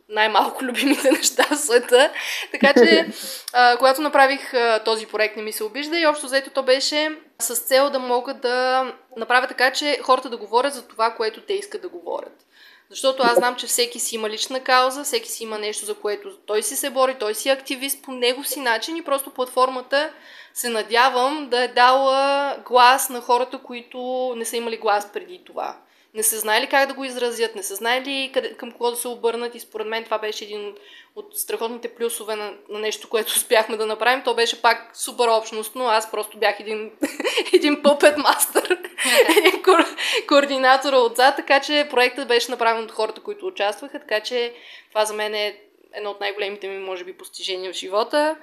най-малко 0.08 0.64
любимите 0.64 1.10
неща 1.10 1.46
в 1.50 1.56
света. 1.56 2.12
Така 2.52 2.72
че, 2.74 3.06
а, 3.52 3.76
когато 3.76 4.02
направих 4.02 4.54
а, 4.54 4.82
този 4.84 5.06
проект, 5.06 5.36
не 5.36 5.42
ми 5.42 5.52
се 5.52 5.64
обижда 5.64 5.98
и 5.98 6.06
общо 6.06 6.26
взето 6.26 6.50
то 6.50 6.62
беше 6.62 7.18
с 7.38 7.56
цел 7.56 7.90
да 7.90 7.98
мога 7.98 8.34
да 8.34 8.86
направя 9.16 9.46
така, 9.46 9.70
че 9.70 9.98
хората 10.02 10.30
да 10.30 10.36
говорят 10.36 10.74
за 10.74 10.88
това, 10.88 11.10
което 11.10 11.40
те 11.40 11.52
искат 11.52 11.82
да 11.82 11.88
говорят. 11.88 12.46
Защото 12.92 13.22
аз 13.22 13.34
знам, 13.34 13.56
че 13.56 13.66
всеки 13.66 14.00
си 14.00 14.14
има 14.14 14.30
лична 14.30 14.60
кауза, 14.60 15.04
всеки 15.04 15.28
си 15.28 15.44
има 15.44 15.58
нещо, 15.58 15.86
за 15.86 15.94
което 15.94 16.36
той 16.46 16.62
си 16.62 16.76
се 16.76 16.90
бори, 16.90 17.16
той 17.18 17.34
си 17.34 17.48
е 17.48 17.52
активист 17.52 18.02
по 18.02 18.12
него 18.12 18.44
си 18.44 18.60
начин 18.60 18.96
и 18.96 19.04
просто 19.04 19.30
платформата 19.30 20.12
се 20.54 20.68
надявам 20.68 21.48
да 21.50 21.62
е 21.62 21.68
дала 21.68 22.56
глас 22.66 23.08
на 23.08 23.20
хората, 23.20 23.58
които 23.58 24.32
не 24.36 24.44
са 24.44 24.56
имали 24.56 24.76
глас 24.76 25.12
преди 25.12 25.40
това 25.46 25.76
не 26.14 26.22
са 26.22 26.38
знаели 26.38 26.66
как 26.66 26.88
да 26.88 26.94
го 26.94 27.04
изразят, 27.04 27.54
не 27.54 27.62
са 27.62 27.74
знаели 27.74 28.30
къде, 28.34 28.54
към 28.54 28.72
кого 28.72 28.90
да 28.90 28.96
се 28.96 29.08
обърнат 29.08 29.54
и 29.54 29.60
според 29.60 29.86
мен 29.86 30.04
това 30.04 30.18
беше 30.18 30.44
един 30.44 30.74
от 31.16 31.38
страхотните 31.38 31.94
плюсове 31.94 32.36
на, 32.36 32.54
на 32.68 32.78
нещо, 32.78 33.08
което 33.08 33.32
успяхме 33.36 33.76
да 33.76 33.86
направим. 33.86 34.22
То 34.24 34.34
беше 34.34 34.62
пак 34.62 34.90
супер 34.94 35.28
общностно, 35.28 35.88
аз 35.88 36.10
просто 36.10 36.38
бях 36.38 36.60
един, 36.60 36.90
един 37.52 37.82
пъпет 37.82 38.16
мастър, 38.16 38.78
един 39.38 39.62
ко, 39.62 39.70
координатор 40.28 40.92
отзад, 40.92 41.36
така 41.36 41.60
че 41.60 41.86
проектът 41.90 42.28
беше 42.28 42.50
направен 42.50 42.84
от 42.84 42.92
хората, 42.92 43.20
които 43.20 43.46
участваха, 43.46 44.00
така 44.00 44.20
че 44.20 44.54
това 44.88 45.04
за 45.04 45.14
мен 45.14 45.34
е 45.34 45.56
едно 45.94 46.10
от 46.10 46.20
най-големите 46.20 46.68
ми, 46.68 46.78
може 46.78 47.04
би, 47.04 47.16
постижения 47.16 47.72
в 47.72 47.76
живота. 47.76 48.36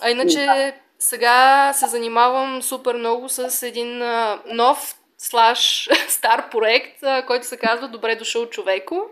А 0.00 0.10
иначе 0.10 0.74
сега 0.98 1.72
се 1.74 1.86
занимавам 1.86 2.62
супер 2.62 2.94
много 2.94 3.28
с 3.28 3.66
един 3.66 4.02
нов 4.46 4.99
слаш 5.20 5.88
стар 6.08 6.50
проект, 6.50 7.00
който 7.26 7.46
се 7.46 7.56
казва 7.56 7.88
Добре 7.88 8.16
дошъл 8.16 8.46
човеко. 8.46 9.06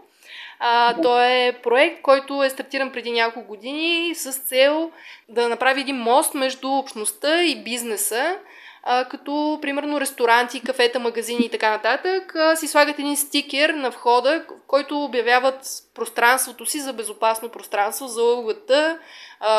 А, 0.60 1.02
той 1.02 1.26
е 1.26 1.60
проект, 1.62 2.02
който 2.02 2.42
е 2.42 2.50
стартиран 2.50 2.92
преди 2.92 3.10
няколко 3.10 3.48
години 3.48 4.14
с 4.14 4.32
цел 4.32 4.90
да 5.28 5.48
направи 5.48 5.80
един 5.80 5.96
мост 5.96 6.34
между 6.34 6.68
общността 6.68 7.42
и 7.42 7.62
бизнеса, 7.64 8.36
а, 8.82 9.04
като 9.04 9.58
примерно 9.62 10.00
ресторанти, 10.00 10.60
кафета, 10.60 10.98
магазини 10.98 11.44
и 11.44 11.50
така 11.50 11.70
нататък, 11.70 12.36
а, 12.36 12.56
си 12.56 12.68
слагат 12.68 12.98
един 12.98 13.16
стикер 13.16 13.70
на 13.70 13.90
входа, 13.90 14.44
в 14.48 14.66
който 14.66 15.04
обявяват 15.04 15.60
пространството 15.94 16.66
си 16.66 16.80
за 16.80 16.92
безопасно 16.92 17.48
пространство 17.48 18.06
за 18.06 18.22
ЛГБТ, 18.22 18.70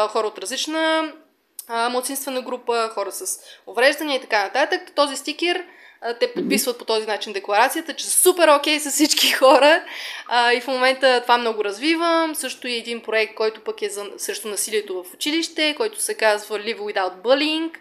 хора 0.10 0.27
от 0.27 0.39
различна 0.39 1.13
младсинствена 1.89 2.41
група, 2.41 2.89
хора 2.94 3.12
с 3.12 3.39
увреждания 3.68 4.18
и 4.18 4.22
така 4.22 4.44
нататък. 4.44 4.91
Този 4.96 5.15
стикер 5.15 5.65
те 6.20 6.34
подписват 6.34 6.77
по 6.77 6.86
този 6.86 7.08
начин 7.08 7.34
декларацията, 7.34 7.94
че 7.94 8.06
са 8.06 8.22
супер 8.22 8.48
окей 8.48 8.77
okay 8.77 8.89
с 8.89 8.91
всички 8.91 9.32
хора. 9.32 9.84
А, 10.27 10.53
и 10.53 10.62
в 10.62 10.68
момента 10.68 11.22
това 11.22 11.38
много 11.38 11.63
развивам. 11.63 12.36
Също 12.36 12.68
и 12.68 12.75
един 12.75 13.01
проект, 13.01 13.36
който 13.36 13.62
пък 13.62 13.82
е 13.82 13.89
за, 13.89 14.06
срещу 14.18 14.48
насилието 14.48 15.03
в 15.03 15.13
училище, 15.13 15.75
който 15.77 16.01
се 16.01 16.13
казва 16.13 16.60
Live 16.60 16.79
Without 16.79 17.22
Bullying. 17.24 17.72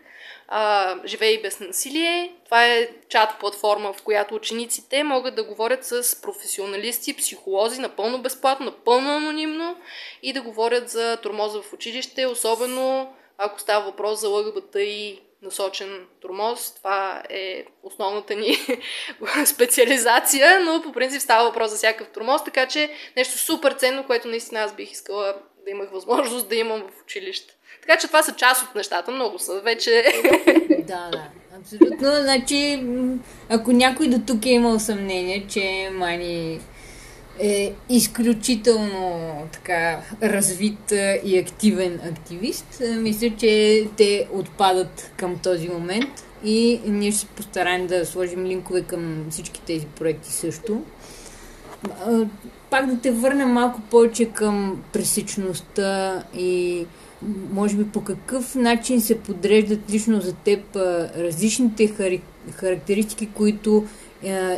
А, 0.48 0.94
живее 1.06 1.40
без 1.42 1.60
насилие. 1.60 2.32
Това 2.44 2.66
е 2.66 2.88
чат 3.08 3.38
платформа, 3.40 3.92
в 3.92 4.02
която 4.02 4.34
учениците 4.34 5.02
могат 5.02 5.34
да 5.34 5.44
говорят 5.44 5.84
с 5.84 6.22
професионалисти, 6.22 7.16
психолози, 7.16 7.80
напълно 7.80 8.22
безплатно, 8.22 8.66
напълно 8.66 9.16
анонимно 9.16 9.76
и 10.22 10.32
да 10.32 10.42
говорят 10.42 10.88
за 10.88 11.16
тормоза 11.16 11.62
в 11.62 11.72
училище, 11.72 12.26
особено 12.26 13.14
ако 13.38 13.60
става 13.60 13.84
въпрос 13.84 14.20
за 14.20 14.28
ЛГБТ 14.28 14.74
и 14.74 15.20
насочен 15.42 16.06
тормоз. 16.20 16.74
Това 16.74 17.22
е 17.30 17.64
основната 17.82 18.34
ни 18.34 18.56
специализация, 19.44 20.60
но 20.64 20.82
по 20.82 20.92
принцип 20.92 21.22
става 21.22 21.44
въпрос 21.44 21.70
за 21.70 21.76
всякакъв 21.76 22.08
тормоз, 22.08 22.44
така 22.44 22.66
че 22.66 22.90
нещо 23.16 23.38
супер 23.38 23.72
ценно, 23.72 24.06
което 24.06 24.28
наистина 24.28 24.60
аз 24.60 24.74
бих 24.74 24.92
искала 24.92 25.34
да 25.64 25.70
имах 25.70 25.90
възможност 25.90 26.48
да 26.48 26.56
имам 26.56 26.80
в 26.80 27.02
училище. 27.02 27.54
Така 27.80 27.98
че 27.98 28.06
това 28.06 28.22
са 28.22 28.34
част 28.34 28.62
от 28.62 28.74
нещата, 28.74 29.10
много 29.10 29.38
са 29.38 29.60
вече. 29.60 30.04
да, 30.78 31.10
да, 31.12 31.28
абсолютно. 31.60 32.14
Значи, 32.22 32.84
ако 33.48 33.72
някой 33.72 34.08
до 34.08 34.18
тук 34.26 34.46
е 34.46 34.50
имал 34.50 34.78
съмнение, 34.78 35.46
че 35.48 35.90
Мани 35.92 36.60
е 37.40 37.72
изключително 37.88 39.32
така 39.52 40.00
развит 40.22 40.92
и 41.24 41.38
активен 41.38 42.00
активист. 42.12 42.82
Мисля, 42.96 43.30
че 43.38 43.84
те 43.96 44.28
отпадат 44.32 45.12
към 45.16 45.38
този 45.38 45.68
момент 45.68 46.24
и 46.44 46.80
ние 46.86 47.10
ще 47.10 47.20
се 47.20 47.26
постараем 47.26 47.86
да 47.86 48.06
сложим 48.06 48.46
линкове 48.46 48.82
към 48.82 49.26
всички 49.30 49.60
тези 49.66 49.86
проекти 49.86 50.32
също. 50.32 50.82
Пак 52.70 52.86
да 52.86 53.00
те 53.00 53.10
върна 53.10 53.46
малко 53.46 53.80
повече 53.90 54.24
към 54.24 54.82
пресечността 54.92 56.22
и 56.38 56.86
може 57.52 57.76
би 57.76 57.84
по 57.84 58.04
какъв 58.04 58.54
начин 58.54 59.00
се 59.00 59.20
подреждат 59.20 59.80
лично 59.90 60.20
за 60.20 60.32
теб 60.32 60.76
различните 61.16 61.94
характеристики, 62.54 63.28
които 63.34 63.86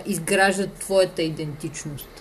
изграждат 0.07 0.73
твоята 0.73 1.23
идентичност. 1.23 2.20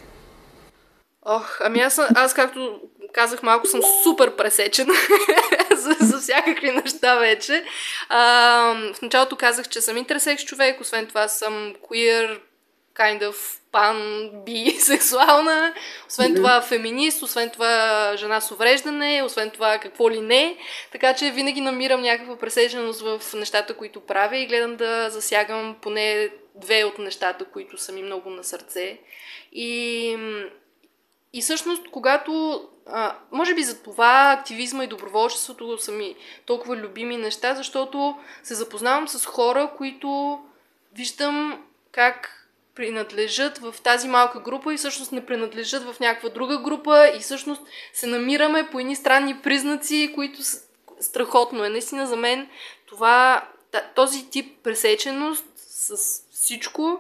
Ох, 1.32 1.62
ами 1.62 1.80
аз, 1.80 2.00
аз 2.16 2.34
както 2.34 2.82
казах 3.14 3.44
малко, 3.44 3.68
съм 3.68 3.82
супер 4.04 4.36
пресечена 4.36 4.94
за, 5.76 5.96
за 6.00 6.20
всякакви 6.20 6.72
неща 6.72 7.16
вече. 7.16 7.64
А, 8.10 8.22
в 8.94 9.02
началото 9.02 9.36
казах, 9.36 9.70
че 9.70 9.82
съм 9.82 9.98
интерсекс 9.98 10.46
човек, 10.46 10.82
освен 10.82 11.08
това 11.08 11.28
съм 11.28 11.74
queer, 11.76 12.40
kind 12.96 13.30
of 13.30 13.36
пан, 13.72 14.30
би, 14.46 14.72
сексуална, 14.80 15.74
освен 16.08 16.36
това 16.36 16.62
феминист, 16.62 17.22
освен 17.22 17.50
това 17.50 18.14
жена 18.18 18.42
с 18.42 18.52
увреждане, 18.52 19.24
освен 19.26 19.50
това 19.50 19.78
какво 19.78 20.12
ли 20.12 20.22
не. 20.22 20.58
Така 20.92 21.14
че 21.14 21.32
винаги 21.32 21.62
намирам 21.62 22.02
някаква 22.02 22.38
пресеченост 22.38 23.02
в 23.02 23.22
нещата, 23.34 23.74
които 23.74 24.00
правя 24.00 24.38
и 24.38 24.48
гледам 24.48 24.76
да 24.76 25.10
засягам 25.10 25.76
поне 25.82 26.30
две 26.56 26.84
от 26.84 27.00
нещата, 27.00 27.46
които 27.46 27.78
са 27.78 27.92
ми 27.92 28.04
много 28.04 28.30
на 28.30 28.44
сърце. 28.44 28.98
И 29.52 30.18
и 31.34 31.42
всъщност, 31.42 31.92
когато, 31.92 32.62
а, 32.86 33.16
може 33.32 33.56
би 33.56 33.64
за 33.64 33.84
това 33.84 34.36
активизма 34.40 34.84
и 34.84 34.88
доброволчеството 34.88 35.78
са 35.78 35.92
ми 35.92 36.16
толкова 36.46 36.76
любими 36.76 37.18
неща, 37.18 37.56
защото 37.56 38.18
се 38.44 38.56
запознавам 38.56 39.08
с 39.08 39.26
хора, 39.26 39.72
които 39.78 40.40
виждам 40.96 41.64
как 41.92 42.36
принадлежат 42.76 43.58
в 43.58 43.76
тази 43.84 44.08
малка 44.08 44.40
група 44.40 44.74
и 44.74 44.78
всъщност 44.78 45.12
не 45.12 45.26
принадлежат 45.26 45.84
в 45.84 46.00
някаква 46.00 46.30
друга 46.30 46.58
група 46.58 47.12
и 47.16 47.20
всъщност 47.20 47.62
се 47.94 48.08
намираме 48.08 48.70
по 48.72 48.80
едни 48.80 48.96
странни 48.96 49.40
признаци, 49.40 50.12
които 50.16 50.40
страхотно 51.00 51.66
е. 51.66 51.70
Наистина 51.70 52.08
за 52.08 52.16
мен 52.16 52.50
това, 52.86 53.48
този 53.96 54.30
тип 54.30 54.64
пресеченост 54.64 55.46
с 55.56 55.98
всичко. 56.32 57.00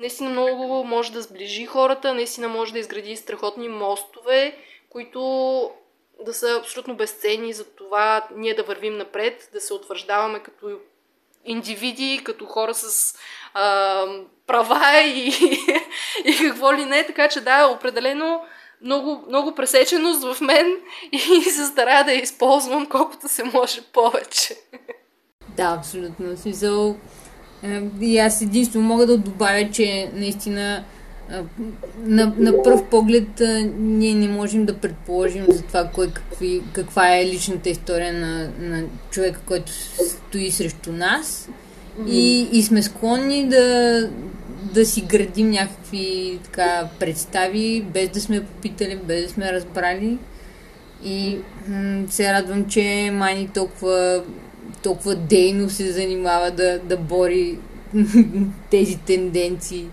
Наистина 0.00 0.30
много 0.30 0.84
може 0.84 1.12
да 1.12 1.22
сближи 1.22 1.66
хората, 1.66 2.14
наистина 2.14 2.48
може 2.48 2.72
да 2.72 2.78
изгради 2.78 3.16
страхотни 3.16 3.68
мостове, 3.68 4.58
които 4.90 5.70
да 6.24 6.34
са 6.34 6.56
абсолютно 6.60 6.96
безценни 6.96 7.52
за 7.52 7.64
това 7.64 8.28
ние 8.36 8.54
да 8.54 8.62
вървим 8.62 8.96
напред, 8.96 9.48
да 9.52 9.60
се 9.60 9.74
утвърждаваме 9.74 10.38
като 10.38 10.78
индивиди, 11.44 12.20
като 12.24 12.46
хора 12.46 12.74
с 12.74 13.16
а, 13.54 14.04
права 14.46 15.00
и, 15.00 15.28
и 16.24 16.36
какво 16.40 16.74
ли 16.74 16.84
не. 16.84 17.06
Така 17.06 17.28
че 17.28 17.40
да, 17.40 17.66
определено 17.66 18.42
много, 18.82 19.24
много 19.28 19.54
пресеченост 19.54 20.22
в 20.24 20.40
мен 20.40 20.76
и 21.12 21.18
се 21.42 21.66
старая 21.66 22.04
да 22.04 22.12
я 22.12 22.22
използвам 22.22 22.86
колкото 22.86 23.28
се 23.28 23.44
може 23.44 23.80
повече. 23.82 24.56
Да, 25.56 25.76
абсолютно. 25.78 26.36
Смисъл, 26.36 26.96
и 28.00 28.18
аз 28.18 28.42
единствено 28.42 28.84
мога 28.84 29.06
да 29.06 29.18
добавя, 29.18 29.70
че 29.72 30.10
наистина 30.14 30.84
е, 31.30 31.34
на, 32.04 32.32
на 32.38 32.62
пръв 32.62 32.84
поглед 32.84 33.40
е, 33.40 33.70
ние 33.78 34.14
не 34.14 34.28
можем 34.28 34.66
да 34.66 34.76
предположим 34.76 35.44
за 35.48 35.62
това 35.62 35.84
кой, 35.94 36.10
какви, 36.10 36.62
каква 36.72 37.16
е 37.16 37.26
личната 37.26 37.68
история 37.68 38.12
на, 38.12 38.50
на 38.60 38.84
човека, 39.10 39.40
който 39.46 39.72
стои 39.72 40.50
срещу 40.50 40.92
нас. 40.92 41.48
И, 42.08 42.48
и 42.52 42.62
сме 42.62 42.82
склонни 42.82 43.48
да, 43.48 44.08
да 44.74 44.86
си 44.86 45.00
градим 45.00 45.50
някакви 45.50 46.38
така 46.44 46.88
представи, 46.98 47.84
без 47.94 48.08
да 48.08 48.20
сме 48.20 48.44
попитали, 48.44 49.00
без 49.04 49.22
да 49.22 49.32
сме 49.32 49.52
разбрали. 49.52 50.18
И 51.04 51.38
м- 51.68 52.04
се 52.10 52.32
радвам, 52.32 52.64
че 52.64 53.10
Мани 53.12 53.48
толкова, 53.54 54.22
толкова 54.82 55.14
дейно 55.14 55.70
се 55.70 55.92
занимава 55.92 56.50
да, 56.50 56.78
да 56.78 56.96
бори 56.96 57.58
тези 58.70 58.98
тенденции. 59.06 59.88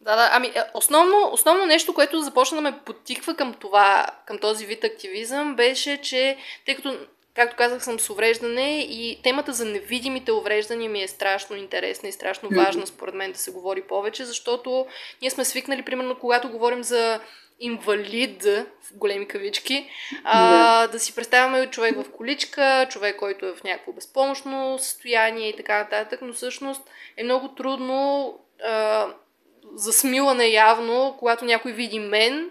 Да, 0.00 0.16
да, 0.16 0.30
ами 0.32 0.46
е, 0.46 0.62
основно, 0.74 1.30
основно 1.32 1.66
нещо, 1.66 1.94
което 1.94 2.20
започна 2.20 2.56
да 2.56 2.62
ме 2.62 2.78
потиква 2.84 3.34
към 3.34 3.54
това, 3.54 4.06
към 4.26 4.38
този 4.38 4.66
вид 4.66 4.84
активизъм, 4.84 5.56
беше, 5.56 5.96
че 6.02 6.36
тъй 6.66 6.74
като 6.74 6.98
както 7.34 7.56
казах, 7.56 7.84
съм 7.84 8.00
с 8.00 8.10
увреждане 8.10 8.80
и 8.80 9.18
темата 9.22 9.52
за 9.52 9.64
невидимите 9.64 10.32
увреждания 10.32 10.90
ми 10.90 11.02
е 11.02 11.08
страшно 11.08 11.56
интересна 11.56 12.08
и 12.08 12.12
страшно 12.12 12.48
важна, 12.52 12.86
според 12.86 13.14
мен, 13.14 13.32
да 13.32 13.38
се 13.38 13.50
говори 13.50 13.82
повече, 13.82 14.24
защото 14.24 14.86
ние 15.22 15.30
сме 15.30 15.44
свикнали, 15.44 15.82
примерно, 15.82 16.18
когато 16.18 16.48
говорим 16.48 16.84
за 16.84 17.20
инвалид, 17.62 18.42
в 18.42 18.94
големи 18.94 19.28
кавички, 19.28 19.88
а, 20.24 20.86
да. 20.86 20.98
си 20.98 21.14
представяме 21.14 21.66
човек 21.66 21.94
в 21.96 22.10
количка, 22.10 22.86
човек, 22.90 23.16
който 23.16 23.46
е 23.46 23.54
в 23.54 23.64
някакво 23.64 23.92
безпомощно 23.92 24.78
състояние 24.78 25.48
и 25.48 25.56
така 25.56 25.78
нататък, 25.78 26.20
но 26.22 26.32
всъщност 26.32 26.82
е 27.16 27.24
много 27.24 27.48
трудно 27.48 28.34
а, 28.64 29.06
за 29.74 29.92
смилане 29.92 30.46
явно, 30.46 31.16
когато 31.18 31.44
някой 31.44 31.72
види 31.72 31.98
мен 31.98 32.50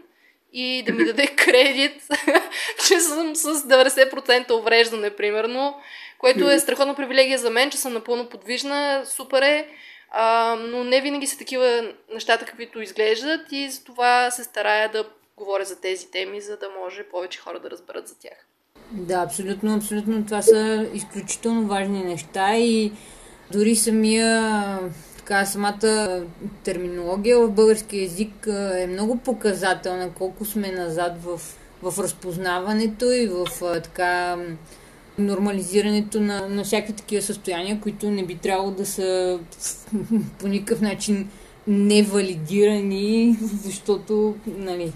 и 0.54 0.84
да 0.86 0.94
ми 0.94 1.06
даде 1.06 1.28
кредит, 1.36 2.04
че 2.88 3.00
съм 3.00 3.36
с 3.36 3.54
90% 3.54 4.52
увреждане, 4.52 5.10
примерно, 5.10 5.78
което 6.18 6.50
е 6.50 6.60
страхотна 6.60 6.96
привилегия 6.96 7.40
за 7.40 7.50
мен, 7.50 7.70
че 7.70 7.78
съм 7.78 7.94
напълно 7.94 8.30
подвижна, 8.30 9.04
супер 9.06 9.42
е, 9.42 9.68
а, 10.12 10.56
но 10.60 10.84
не 10.84 11.02
винаги 11.02 11.28
са 11.28 11.38
такива 11.38 11.94
нещата, 12.14 12.46
каквито 12.46 12.82
изглеждат 12.82 13.52
и 13.52 13.70
за 13.70 13.84
това 13.84 14.32
се 14.32 14.44
старая 14.44 14.92
да 14.92 15.06
говоря 15.38 15.66
за 15.66 15.82
тези 15.82 16.12
теми, 16.12 16.42
за 16.42 16.58
да 16.58 16.68
може 16.82 17.04
повече 17.04 17.40
хора 17.40 17.60
да 17.60 17.70
разберат 17.70 18.08
за 18.08 18.20
тях. 18.20 18.48
Да, 18.92 19.14
абсолютно, 19.14 19.76
абсолютно. 19.76 20.26
Това 20.26 20.42
са 20.42 20.90
изключително 20.94 21.68
важни 21.68 22.04
неща 22.04 22.58
и 22.58 22.92
дори 23.52 23.76
самия 23.76 24.80
така, 25.18 25.46
самата 25.46 26.22
терминология 26.64 27.40
в 27.40 27.52
български 27.52 27.98
язик 27.98 28.48
е 28.78 28.88
много 28.88 29.18
показателна 29.18 30.14
колко 30.14 30.46
сме 30.46 30.72
назад 30.72 31.14
в, 31.24 31.42
в 31.82 32.04
разпознаването 32.04 33.12
и 33.12 33.28
в 33.28 33.48
така 33.84 34.38
нормализирането 35.18 36.22
на, 36.22 36.48
на 36.50 36.64
всякакви 36.64 36.94
такива 36.94 37.22
състояния, 37.22 37.80
които 37.82 38.12
не 38.12 38.26
би 38.26 38.36
трябвало 38.36 38.72
да 38.72 38.86
са 38.86 39.40
по 40.40 40.48
никакъв 40.48 40.82
начин 40.82 41.30
невалидирани, 41.68 43.38
защото, 43.64 44.36
нали, 44.48 44.94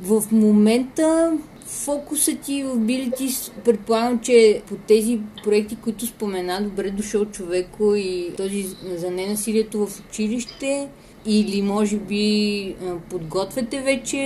в 0.00 0.24
момента 0.32 1.38
фокусът 1.66 2.40
ти 2.40 2.62
в 2.62 2.78
Билити, 2.78 3.28
предполагам, 3.64 4.20
че 4.20 4.62
по 4.68 4.76
тези 4.76 5.20
проекти, 5.44 5.76
които 5.76 6.06
спомена, 6.06 6.62
добре 6.62 6.90
дошъл 6.90 7.24
човеко 7.24 7.94
и 7.94 8.32
този 8.36 8.62
за 8.96 9.10
ненасилието 9.10 9.86
в 9.86 10.00
училище, 10.00 10.88
или 11.26 11.62
може 11.62 11.96
би 11.96 12.74
подготвяте 13.10 13.80
вече 13.80 14.16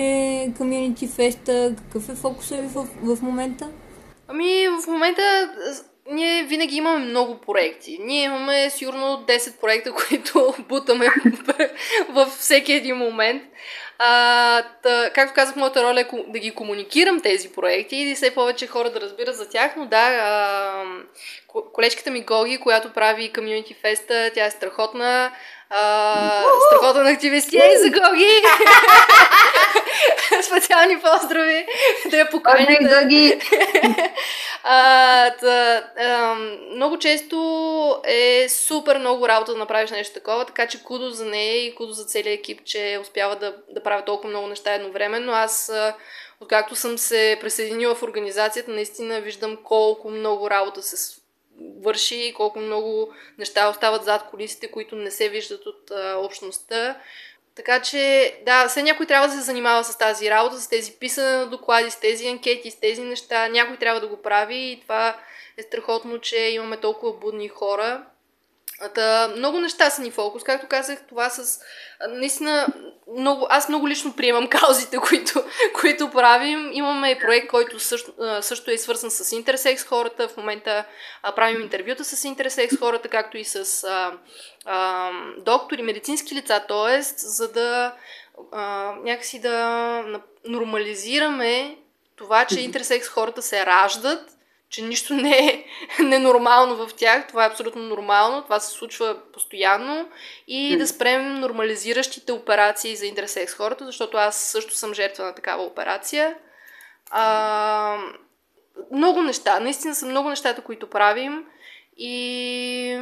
Community 0.58 1.08
Fest? 1.08 1.74
Какъв 1.76 2.08
е 2.08 2.14
фокусът 2.14 2.60
ви 2.60 2.66
в, 2.66 2.88
в 3.02 3.22
момента? 3.22 3.68
Ами, 4.30 4.68
в 4.68 4.86
момента 4.86 5.50
ние 6.10 6.42
винаги 6.42 6.76
имаме 6.76 6.98
много 7.04 7.40
проекти. 7.40 7.98
Ние 8.00 8.24
имаме 8.24 8.70
сигурно 8.70 9.24
10 9.28 9.60
проекта, 9.60 9.92
които 10.08 10.54
бутаме 10.58 11.08
във 12.08 12.28
всеки 12.28 12.72
един 12.72 12.96
момент. 12.96 13.42
А, 13.98 14.62
та, 14.82 15.10
както 15.14 15.34
казах, 15.34 15.56
моята 15.56 15.82
роля 15.82 16.00
е 16.00 16.06
да 16.28 16.38
ги 16.38 16.50
комуникирам 16.50 17.20
тези 17.20 17.52
проекти 17.52 17.96
и 17.96 18.14
все 18.14 18.34
повече 18.34 18.66
хора 18.66 18.90
да 18.90 19.00
разбират 19.00 19.36
за 19.36 19.48
тях, 19.48 19.72
но 19.76 19.86
да, 19.86 20.06
а, 20.06 20.84
колечката 21.72 22.10
ми 22.10 22.20
Гоги, 22.24 22.58
която 22.58 22.92
прави 22.92 23.32
Community 23.32 23.76
Fest, 23.84 24.34
тя 24.34 24.44
е 24.44 24.50
страхотна. 24.50 25.32
А, 25.70 26.44
страхотен 26.66 27.06
активист. 27.06 27.52
Ей, 27.52 27.76
за 27.76 27.90
Гоги! 27.90 28.26
Специални 30.42 31.00
поздрави 31.00 31.66
да 32.11 32.16
я 32.16 32.30
поканя. 32.30 32.78
Гоги! 32.80 33.40
а, 34.64 35.30
та, 35.30 35.85
а, 35.98 36.35
много 36.74 36.98
често 36.98 38.00
е 38.04 38.46
супер 38.48 38.98
много 38.98 39.28
работа 39.28 39.52
да 39.52 39.59
направиш 39.59 39.90
нещо 39.90 40.14
такова, 40.14 40.44
така 40.44 40.66
че 40.66 40.83
кудо 40.83 41.11
за 41.11 41.24
нея 41.24 41.66
и 41.66 41.74
кудо 41.74 41.92
за 41.92 42.04
целия 42.04 42.33
екип, 42.33 42.64
че 42.64 42.98
успява 43.02 43.37
да, 43.37 43.56
да 43.68 43.83
правя 43.83 44.04
толкова 44.04 44.30
много 44.30 44.46
неща 44.46 44.74
едновременно. 44.74 45.33
Аз 45.33 45.72
откакто 46.40 46.76
съм 46.76 46.98
се 46.98 47.38
присъединила 47.40 47.94
в 47.94 48.02
организацията, 48.02 48.70
наистина 48.70 49.20
виждам 49.20 49.59
колко 49.64 50.11
много 50.11 50.50
работа 50.50 50.83
се 50.83 51.20
върши 51.83 52.16
и 52.16 52.35
колко 52.35 52.59
много 52.59 53.12
неща 53.38 53.68
остават 53.68 54.04
зад 54.04 54.26
колисите, 54.30 54.70
които 54.70 54.96
не 54.96 55.11
се 55.11 55.28
виждат 55.28 55.66
от 55.66 55.90
а, 55.90 56.16
общността. 56.16 57.00
Така 57.54 57.82
че, 57.82 58.34
да, 58.46 58.68
все 58.68 58.82
някой 58.82 59.06
трябва 59.06 59.28
да 59.28 59.34
се 59.34 59.40
занимава 59.40 59.84
с 59.84 59.98
тази 59.98 60.30
работа, 60.30 60.60
с 60.60 60.68
тези 60.68 60.92
писане 60.92 61.36
на 61.36 61.46
доклади, 61.46 61.90
с 61.90 62.00
тези 62.00 62.28
анкети, 62.28 62.70
с 62.70 62.80
тези 62.80 63.02
неща. 63.02 63.48
Някой 63.48 63.76
трябва 63.76 64.00
да 64.00 64.08
го 64.08 64.22
прави 64.22 64.56
и 64.56 64.80
това 64.80 65.16
е 65.56 65.62
страхотно, 65.62 66.18
че 66.18 66.36
имаме 66.36 66.76
толкова 66.76 67.12
будни 67.12 67.48
хора. 67.48 68.06
Та, 68.94 69.32
много 69.36 69.60
неща 69.60 69.90
са 69.90 70.02
ни 70.02 70.10
фокус. 70.10 70.42
Както 70.42 70.66
казах, 70.66 70.98
това 71.08 71.30
с... 71.30 71.60
Наистина, 72.08 72.66
много, 73.18 73.46
аз 73.50 73.68
много 73.68 73.88
лично 73.88 74.12
приемам 74.12 74.48
каузите, 74.50 74.96
които, 74.96 75.44
които 75.80 76.10
правим. 76.10 76.70
Имаме 76.72 77.18
проект, 77.20 77.48
който 77.48 77.80
също, 77.80 78.12
също 78.40 78.70
е 78.70 78.78
свързан 78.78 79.10
с 79.10 79.32
интерсекс 79.32 79.84
хората. 79.84 80.28
В 80.28 80.36
момента 80.36 80.84
а, 81.22 81.34
правим 81.34 81.60
интервюта 81.60 82.04
с 82.04 82.24
интерсекс 82.24 82.78
хората, 82.78 83.08
както 83.08 83.36
и 83.36 83.44
с 83.44 83.84
а, 83.84 84.12
а, 84.64 85.10
доктори, 85.38 85.82
медицински 85.82 86.34
лица, 86.34 86.64
т.е. 86.68 87.02
за 87.16 87.52
да 87.52 87.94
а, 88.52 88.92
някакси 89.04 89.40
да 89.40 90.02
нормализираме 90.44 91.76
това, 92.16 92.44
че 92.44 92.60
интерсекс 92.60 93.08
хората 93.08 93.42
се 93.42 93.66
раждат 93.66 94.30
че 94.70 94.83
нищо 94.83 95.14
не 95.14 95.38
е 95.38 95.64
ненормално 96.02 96.87
в 96.87 96.94
тях. 96.94 97.28
Това 97.28 97.44
е 97.44 97.48
абсолютно 97.48 97.83
нормално. 97.83 98.42
Това 98.42 98.61
се 98.61 98.70
случва 98.70 99.16
постоянно. 99.33 100.09
И 100.48 100.76
да 100.76 100.87
спрем 100.87 101.35
нормализиращите 101.35 102.33
операции 102.33 102.96
за 102.96 103.06
интерсекс 103.06 103.54
хората, 103.54 103.87
защото 103.87 104.16
аз 104.16 104.37
също 104.37 104.74
съм 104.74 104.94
жертва 104.94 105.24
на 105.24 105.35
такава 105.35 105.62
операция. 105.62 106.37
А, 107.11 107.98
много 108.92 109.22
неща. 109.22 109.61
Наистина 109.61 109.94
са 109.94 110.06
много 110.06 110.28
нещата, 110.28 110.62
които 110.62 110.90
правим. 110.90 111.44
И 111.96 113.00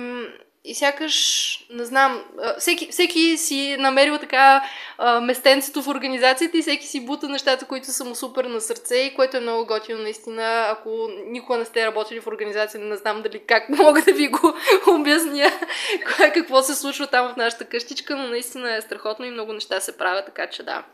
и 0.64 0.74
сякаш, 0.74 1.66
не 1.70 1.84
знам, 1.84 2.24
всеки, 2.58 2.88
всеки 2.90 3.36
си 3.36 3.76
намерил 3.78 4.18
така 4.18 4.64
местенцето 5.22 5.82
в 5.82 5.88
организацията 5.88 6.58
и 6.58 6.62
всеки 6.62 6.86
си 6.86 7.06
бута 7.06 7.28
нещата, 7.28 7.64
които 7.64 7.86
са 7.86 8.04
му 8.04 8.14
супер 8.14 8.44
на 8.44 8.60
сърце 8.60 8.96
и 8.96 9.14
което 9.14 9.36
е 9.36 9.40
много 9.40 9.66
готино 9.66 10.02
наистина. 10.02 10.66
Ако 10.70 11.08
никога 11.26 11.58
не 11.58 11.64
сте 11.64 11.86
работили 11.86 12.20
в 12.20 12.26
организация, 12.26 12.80
не 12.80 12.96
знам 12.96 13.22
дали 13.22 13.38
как 13.46 13.68
мога 13.78 14.02
да 14.02 14.12
ви 14.12 14.28
го 14.28 14.54
обясня 14.88 15.52
какво 16.34 16.62
се 16.62 16.74
случва 16.74 17.06
там 17.06 17.32
в 17.32 17.36
нашата 17.36 17.64
къщичка, 17.64 18.16
но 18.16 18.26
наистина 18.26 18.74
е 18.76 18.80
страхотно 18.80 19.24
и 19.24 19.30
много 19.30 19.52
неща 19.52 19.80
се 19.80 19.98
правят, 19.98 20.26
така 20.26 20.46
че 20.46 20.62
да. 20.62 20.84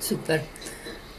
Супер. 0.00 0.40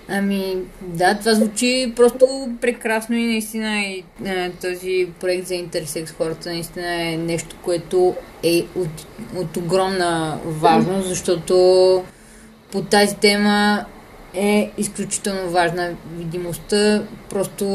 Ами, 0.09 0.57
да, 0.81 1.17
това 1.19 1.33
звучи 1.33 1.93
просто 1.95 2.49
прекрасно 2.61 3.15
и 3.15 3.25
наистина 3.25 3.79
и 3.81 4.03
е, 4.25 4.51
този 4.61 5.07
проект 5.19 5.47
за 5.47 5.55
интерсекс 5.55 6.11
хората 6.11 6.49
наистина 6.49 7.03
е 7.03 7.17
нещо, 7.17 7.55
което 7.61 8.15
е 8.43 8.65
от, 8.75 9.07
от 9.35 9.57
огромна 9.57 10.39
важност, 10.45 11.07
защото 11.07 11.55
по 12.71 12.81
тази 12.81 13.15
тема 13.15 13.85
е 14.33 14.71
изключително 14.77 15.49
важна 15.49 15.95
видимостта. 16.17 17.03
Просто 17.29 17.65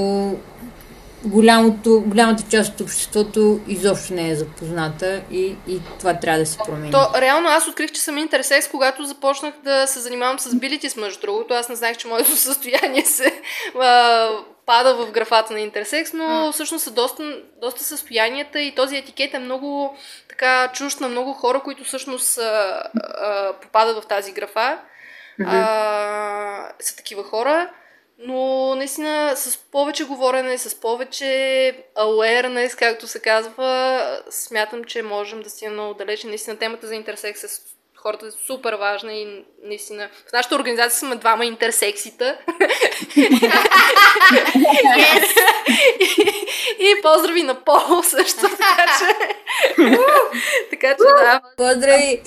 голямото, 1.25 2.03
голямата 2.07 2.45
част 2.51 2.73
от 2.73 2.81
обществото 2.81 3.61
изобщо 3.69 4.15
не 4.15 4.31
е 4.31 4.35
запозната 4.35 5.23
и, 5.31 5.57
и 5.69 5.81
това 5.99 6.15
трябва 6.15 6.41
да 6.41 6.47
се 6.47 6.59
промени. 6.59 6.93
То, 6.93 7.07
реално 7.17 7.49
аз 7.49 7.69
открих, 7.69 7.93
че 7.93 8.01
съм 8.01 8.19
интерсекс, 8.19 8.69
когато 8.69 9.05
започнах 9.05 9.55
да 9.65 9.87
се 9.87 10.01
занимавам 10.01 10.39
с 10.39 10.55
билитис, 10.55 10.97
между 10.97 11.21
другото. 11.21 11.55
Аз 11.55 11.69
не 11.69 11.77
знаех, 11.77 11.97
че 11.97 12.09
моето 12.09 12.31
състояние 12.37 13.05
се 13.05 13.41
а, 13.81 14.29
пада 14.67 14.95
в 14.95 15.11
графата 15.11 15.53
на 15.53 15.61
интерсекс, 15.61 16.13
но 16.13 16.25
mm. 16.25 16.53
всъщност 16.53 16.85
са 16.85 16.91
доста, 16.91 17.37
доста 17.61 17.85
състоянията 17.85 18.61
и 18.61 18.75
този 18.75 18.97
етикет 18.97 19.35
е 19.35 19.39
много 19.39 19.97
така 20.29 20.69
чужд 20.73 21.01
на 21.01 21.09
много 21.09 21.33
хора, 21.33 21.61
които 21.61 21.85
всъщност 21.85 22.39
а, 22.39 22.83
а, 22.95 23.53
попадат 23.63 24.05
в 24.05 24.07
тази 24.07 24.33
графа. 24.33 24.79
А, 25.47 26.69
са 26.81 26.97
такива 26.97 27.25
хора 27.25 27.71
но 28.23 28.75
наистина 28.75 29.37
с 29.37 29.59
повече 29.59 30.05
говорене, 30.05 30.59
с 30.59 30.81
повече 30.81 31.25
awareness, 31.97 32.79
както 32.79 33.09
се 33.09 33.21
казва, 33.21 34.23
смятам, 34.31 34.85
че 34.85 35.03
можем 35.03 35.43
да 35.43 35.51
стигнем 35.51 35.73
много 35.73 35.95
далече. 35.95 36.27
Наистина 36.27 36.57
темата 36.57 36.87
за 36.87 36.95
интерсекс 36.95 37.45
е 37.45 37.49
хората 38.03 38.27
е 38.27 38.31
супер 38.47 38.75
важна 38.75 39.13
и 39.13 39.45
наистина 39.65 40.09
в 40.29 40.33
нашата 40.33 40.55
организация 40.55 40.99
сме 40.99 41.17
двама 41.17 41.45
интерсексита. 41.45 42.39
yes. 43.17 43.37
и, 46.01 46.91
и 46.99 47.03
поздрави 47.03 47.43
на 47.43 47.65
Пол 47.65 48.03
също. 48.03 48.41
Така 48.41 48.87
че, 48.99 49.15
така 50.71 50.89
че 50.89 51.05
да. 51.05 51.41
Поздрави! 51.57 52.23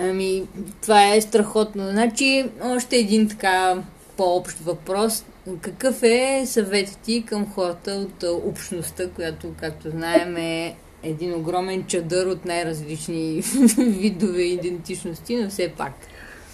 Ами, 0.00 0.46
това 0.82 1.14
е 1.14 1.20
страхотно. 1.20 1.90
Значи, 1.90 2.44
още 2.62 2.96
един 2.96 3.28
така 3.28 3.82
по-общ 4.16 4.58
въпрос. 4.58 5.24
Какъв 5.60 6.02
е 6.02 6.42
съветът 6.46 6.98
ти 6.98 7.24
към 7.26 7.52
хората 7.52 7.90
от 7.90 8.22
общността, 8.22 9.10
която, 9.10 9.54
както 9.60 9.90
знаем, 9.90 10.36
е 10.36 10.76
един 11.02 11.34
огромен 11.34 11.86
чадър 11.86 12.26
от 12.26 12.44
най-различни 12.44 13.42
видове 13.78 14.42
идентичности, 14.42 15.36
но 15.36 15.50
все 15.50 15.72
пак. 15.78 15.92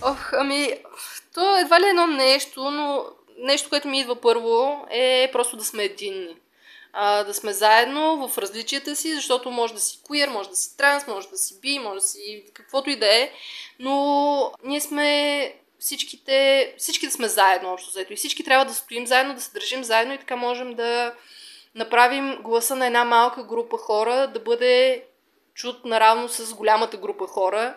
Ох, 0.03 0.33
ами, 0.33 0.69
то 1.35 1.59
едва 1.59 1.81
ли 1.81 1.85
едно 1.89 2.07
нещо, 2.07 2.71
но 2.71 3.05
нещо, 3.39 3.69
което 3.69 3.89
ми 3.89 4.01
идва 4.01 4.21
първо 4.21 4.87
е 4.91 5.31
просто 5.33 5.57
да 5.57 5.65
сме 5.65 5.83
единни 5.83 6.37
а, 6.97 7.25
да 7.25 7.35
сме 7.35 7.53
заедно 7.53 8.29
в 8.29 8.39
различията 8.39 8.97
си, 8.97 9.15
защото 9.15 9.51
може 9.51 9.75
да 9.75 9.81
си 9.81 9.99
queer, 9.99 10.27
може 10.27 10.49
да 10.49 10.57
си 10.57 10.77
транс, 10.77 11.07
може 11.07 11.29
да 11.29 11.37
си 11.37 11.61
би, 11.61 11.79
може 11.79 12.01
да 12.01 12.07
си 12.07 12.45
каквото 12.55 12.91
и 12.91 12.97
да 12.97 13.07
е, 13.07 13.31
но 13.79 14.53
ние 14.65 14.81
сме 14.81 15.55
всичките, 15.79 16.75
всички 16.79 17.07
да 17.07 17.13
сме 17.13 17.29
заедно 17.29 17.73
общо 17.73 17.91
заето 17.91 18.13
и 18.13 18.17
всички 18.17 18.45
трябва 18.45 18.65
да 18.65 18.75
стоим 18.75 19.07
заедно, 19.07 19.35
да 19.35 19.41
се 19.41 19.53
държим 19.53 19.85
заедно 19.85 20.15
и 20.15 20.19
така 20.19 20.37
можем 20.37 20.75
да 20.75 21.15
направим 21.75 22.39
гласа 22.43 22.77
на 22.77 22.87
една 22.87 23.05
малка 23.05 23.45
група 23.45 23.79
хора 23.79 24.27
да 24.27 24.41
бъде 24.41 25.05
чут 25.55 25.85
наравно 25.85 26.29
с 26.29 26.55
голямата 26.55 26.97
група 26.97 27.27
хора. 27.27 27.75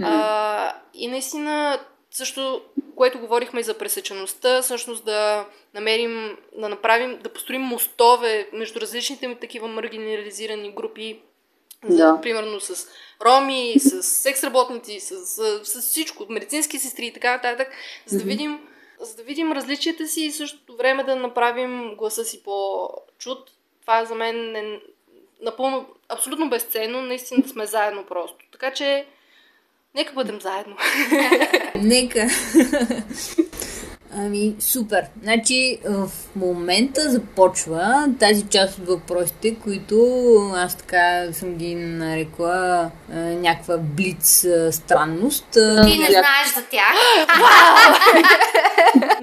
Mm-hmm. 0.00 0.04
А, 0.04 0.76
и 0.94 1.08
наистина 1.08 1.80
също, 2.16 2.62
което 2.96 3.18
говорихме 3.18 3.60
и 3.60 3.62
за 3.62 3.78
пресечеността, 3.78 4.62
всъщност 4.62 5.04
да 5.04 5.46
намерим, 5.74 6.36
да 6.58 6.68
направим, 6.68 7.18
да 7.22 7.32
построим 7.32 7.62
мостове 7.62 8.48
между 8.52 8.80
различните 8.80 9.36
такива 9.40 9.68
маргинализирани 9.68 10.72
групи, 10.72 11.20
да. 11.84 11.96
за, 11.96 12.20
примерно 12.22 12.60
с 12.60 12.88
роми, 13.24 13.74
с 13.78 14.02
секс 14.02 14.44
работници, 14.44 15.00
с, 15.00 15.26
с, 15.26 15.64
с 15.64 15.82
всичко, 15.82 16.26
медицински 16.28 16.78
сестри 16.78 17.06
и 17.06 17.12
така 17.12 17.32
нататък, 17.32 17.68
за 18.06 18.18
да 18.18 18.24
видим 18.24 18.60
за 19.00 19.16
да 19.16 19.22
видим 19.22 19.52
различията 19.52 20.08
си 20.08 20.24
и 20.24 20.32
същото 20.32 20.76
време 20.76 21.04
да 21.04 21.16
направим 21.16 21.94
гласа 21.96 22.24
си 22.24 22.42
по-чут. 22.42 23.50
Това 23.80 24.04
за 24.04 24.14
мен 24.14 24.56
е 24.56 24.80
напълно, 25.40 25.86
абсолютно 26.08 26.50
безценно, 26.50 27.02
наистина 27.02 27.42
да 27.42 27.48
сме 27.48 27.66
заедно 27.66 28.04
просто. 28.04 28.44
Така 28.52 28.72
че 28.72 29.06
Нека 29.96 30.12
бъдем 30.14 30.40
заедно. 30.40 30.76
Нека. 31.74 32.28
Ами, 34.18 34.54
супер. 34.60 35.04
Значи, 35.22 35.78
в 35.84 36.10
момента 36.36 37.10
започва 37.10 38.08
тази 38.20 38.42
част 38.42 38.78
от 38.78 38.86
въпросите, 38.86 39.54
които 39.54 40.06
аз 40.56 40.76
така 40.76 41.26
съм 41.32 41.54
ги 41.54 41.74
нарекла 41.74 42.90
а, 43.12 43.16
някаква 43.16 43.76
блиц 43.78 44.44
а, 44.44 44.72
странност. 44.72 45.46
Ти 45.52 45.98
не 45.98 46.06
знаеш 46.06 46.54
за 46.54 46.62
тях. 46.70 46.94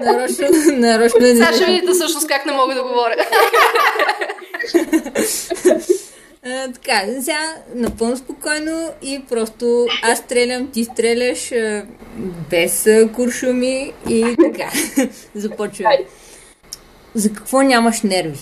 нарочно, 0.00 0.46
нарочно. 0.72 1.20
Сега 1.20 1.52
ще 1.52 1.64
видите 1.64 1.92
всъщност 1.92 2.28
как 2.28 2.46
не 2.46 2.52
мога 2.52 2.74
да 2.74 2.82
говоря. 2.82 3.16
А, 6.46 6.72
така, 6.72 7.02
сега 7.20 7.54
напълно 7.74 8.16
спокойно 8.16 8.94
и 9.02 9.24
просто 9.28 9.86
аз 10.02 10.18
стрелям, 10.18 10.70
ти 10.70 10.84
стреляш 10.84 11.52
а, 11.52 11.86
без 12.50 12.86
а, 12.86 13.12
куршуми 13.12 13.92
и 14.10 14.36
така. 14.42 14.70
Започваме. 15.34 15.98
За 17.14 17.32
какво 17.32 17.62
нямаш 17.62 18.02
нерви? 18.02 18.38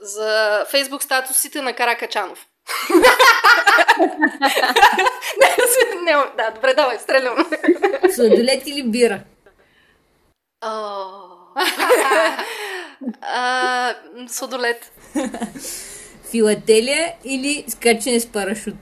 За 0.00 0.64
фейсбук 0.70 1.02
статусите 1.02 1.62
на 1.62 1.72
Каракачанов. 1.72 2.46
не, 5.40 5.48
не, 6.04 6.12
да, 6.36 6.50
добре, 6.54 6.74
давай, 6.74 6.98
стрелям. 6.98 7.46
Сладолет 8.14 8.66
или 8.66 8.82
бира? 8.82 9.20
Сладолет. 14.28 14.92
Филателия 16.30 17.14
или 17.24 17.64
скачане 17.68 18.20
с 18.20 18.26
парашут? 18.26 18.74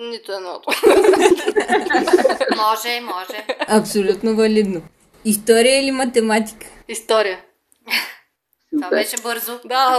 Нито 0.00 0.32
едното. 0.32 0.70
може, 2.56 3.00
може. 3.00 3.46
Абсолютно 3.68 4.36
валидно. 4.36 4.82
История 5.24 5.82
или 5.82 5.90
математика? 5.90 6.66
История. 6.88 7.40
Това 8.76 8.90
беше 8.90 9.16
бързо. 9.22 9.60
Да, 9.64 9.98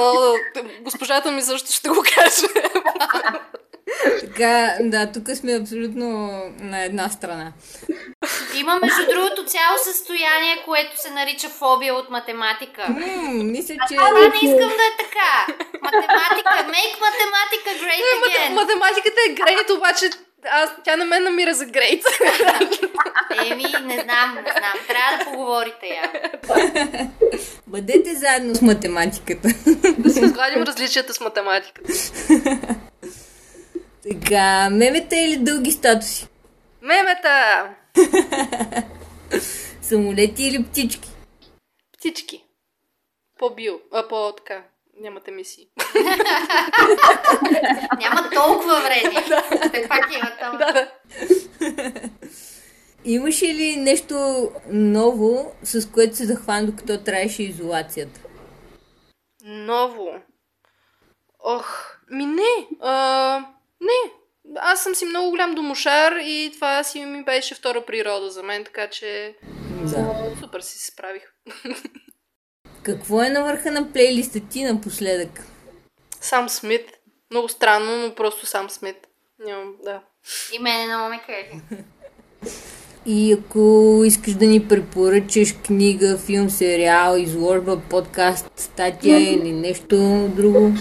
госпожата 0.82 1.32
ми 1.32 1.42
също 1.42 1.72
ще 1.72 1.90
го 1.90 2.04
каже. 2.16 2.48
Така, 4.20 4.76
да, 4.80 5.12
тук 5.12 5.30
сме 5.36 5.56
абсолютно 5.56 6.08
на 6.60 6.84
една 6.84 7.10
страна. 7.10 7.54
Има, 8.56 8.80
между 8.84 9.12
другото, 9.12 9.46
цяло 9.46 9.78
състояние, 9.84 10.64
което 10.66 11.02
се 11.02 11.10
нарича 11.12 11.50
фобия 11.50 11.96
от 11.96 12.10
математика. 12.10 12.86
М, 12.90 13.44
мисля, 13.44 13.76
че... 13.88 13.96
Това 13.96 14.12
не 14.12 14.26
искам 14.36 14.74
да 14.80 14.86
е 14.90 14.94
така. 15.04 15.32
Математика, 15.82 16.50
make 16.76 16.96
математика 17.08 17.70
great 17.86 18.06
again. 18.18 18.50
Не, 18.50 18.56
математиката 18.56 19.20
е 19.30 19.36
great, 19.36 19.78
обаче 19.78 20.10
аз, 20.50 20.70
тя 20.84 20.96
на 20.96 21.06
мен 21.06 21.24
намира 21.24 21.54
за 21.54 21.66
грейт. 21.66 22.04
Еми, 23.46 23.64
не 23.64 24.02
знам, 24.04 24.36
не 24.36 24.52
знам. 24.52 24.74
Трябва 24.88 25.18
да 25.18 25.26
поговорите 25.26 25.88
я. 25.88 26.12
Бъдете 27.68 28.16
заедно 28.16 28.56
с 28.56 28.62
математиката. 28.62 29.50
Да 29.98 30.10
се 30.10 30.20
изгладим 30.26 30.64
различията 30.64 31.14
с 31.14 31.20
математиката. 31.20 31.94
Така, 34.12 34.70
мемета 34.70 35.16
или 35.16 35.38
дълги 35.38 35.72
статуси? 35.72 36.28
Мемета! 36.82 37.70
Самолети 39.82 40.44
или 40.44 40.64
птички? 40.64 41.10
Птички. 41.98 42.44
По-био. 43.40 43.74
А, 43.92 44.08
по-така. 44.08 44.64
Нямате 45.02 45.32
мисии. 45.32 45.68
Няма 48.00 48.30
толкова 48.34 48.82
вредни. 48.82 49.20
Те 49.72 49.88
пак 49.88 50.14
има 50.14 50.32
толкова. 50.40 50.58
Да, 50.58 50.74
да. 50.74 50.90
Имаше 53.06 53.46
ли 53.46 53.76
нещо 53.76 54.50
ново, 54.72 55.56
с 55.64 55.92
което 55.92 56.16
се 56.16 56.26
захвана, 56.26 56.66
докато 56.66 57.04
траеше 57.04 57.44
изолацията? 57.44 58.20
Ново? 59.44 60.10
Ох, 61.44 61.98
ми 62.12 62.26
не. 62.26 62.68
А, 62.82 63.55
не. 63.86 64.12
Аз 64.58 64.84
съм 64.84 64.96
си 64.96 65.06
много 65.06 65.30
голям 65.30 65.56
домошар 65.56 66.12
и 66.22 66.52
това 66.54 66.84
си 66.84 67.06
ми 67.06 67.24
беше 67.24 67.56
втора 67.56 67.86
природа 67.86 68.30
за 68.32 68.44
мен, 68.44 68.64
така 68.64 68.90
че 68.90 69.36
Да. 69.84 70.32
супер 70.40 70.60
си 70.62 70.78
се 70.80 70.86
справих. 70.92 71.24
Какво 72.84 73.22
е 73.24 73.30
на 73.30 73.44
върха 73.44 73.72
на 73.72 73.94
плейлиста 73.94 74.40
ти 74.50 74.64
напоследък? 74.64 75.44
Сам 76.22 76.50
Смит. 76.50 76.90
Много 77.32 77.50
странно, 77.50 77.98
но 78.08 78.16
просто 78.16 78.46
сам 78.46 78.70
Смит. 78.70 79.08
Нямам, 79.46 79.74
да. 79.84 80.02
И 80.54 80.60
мене 80.60 80.86
много 80.86 81.10
ме 81.10 81.22
кефи. 81.26 81.62
И 83.06 83.34
ако 83.34 84.02
искаш 84.06 84.34
да 84.34 84.46
ни 84.46 84.68
препоръчаш 84.68 85.56
книга, 85.66 86.18
филм, 86.18 86.50
сериал, 86.50 87.18
изложба, 87.18 87.82
подкаст, 87.90 88.52
статия 88.56 89.20
или 89.34 89.52
нещо 89.52 89.96
друго. 90.36 90.72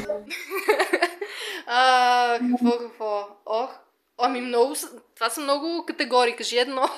а, 1.77 2.39
какво, 2.51 2.79
какво? 2.79 3.29
Ох, 3.47 3.71
ами 4.19 4.41
много, 4.41 4.75
това 5.15 5.31
са 5.31 5.41
много 5.41 5.85
категории, 5.87 6.37
кажи 6.37 6.59
едно. 6.59 6.89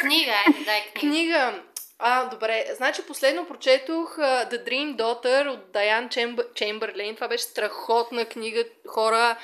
Книга, 0.00 0.32
айде, 0.46 0.64
дай 0.64 0.80
книга. 0.80 1.00
Книга. 1.00 1.62
А, 1.98 2.24
добре. 2.24 2.66
Значи 2.76 3.06
последно 3.06 3.46
прочетох 3.46 4.16
uh, 4.18 4.50
The 4.50 4.68
Dream 4.68 4.96
Daughter 4.96 5.48
от 5.48 5.72
Даян 5.72 6.08
Чемберлейн. 6.54 7.14
Това 7.14 7.28
беше 7.28 7.44
страхотна 7.44 8.24
книга. 8.24 8.64
Хора, 8.88 9.38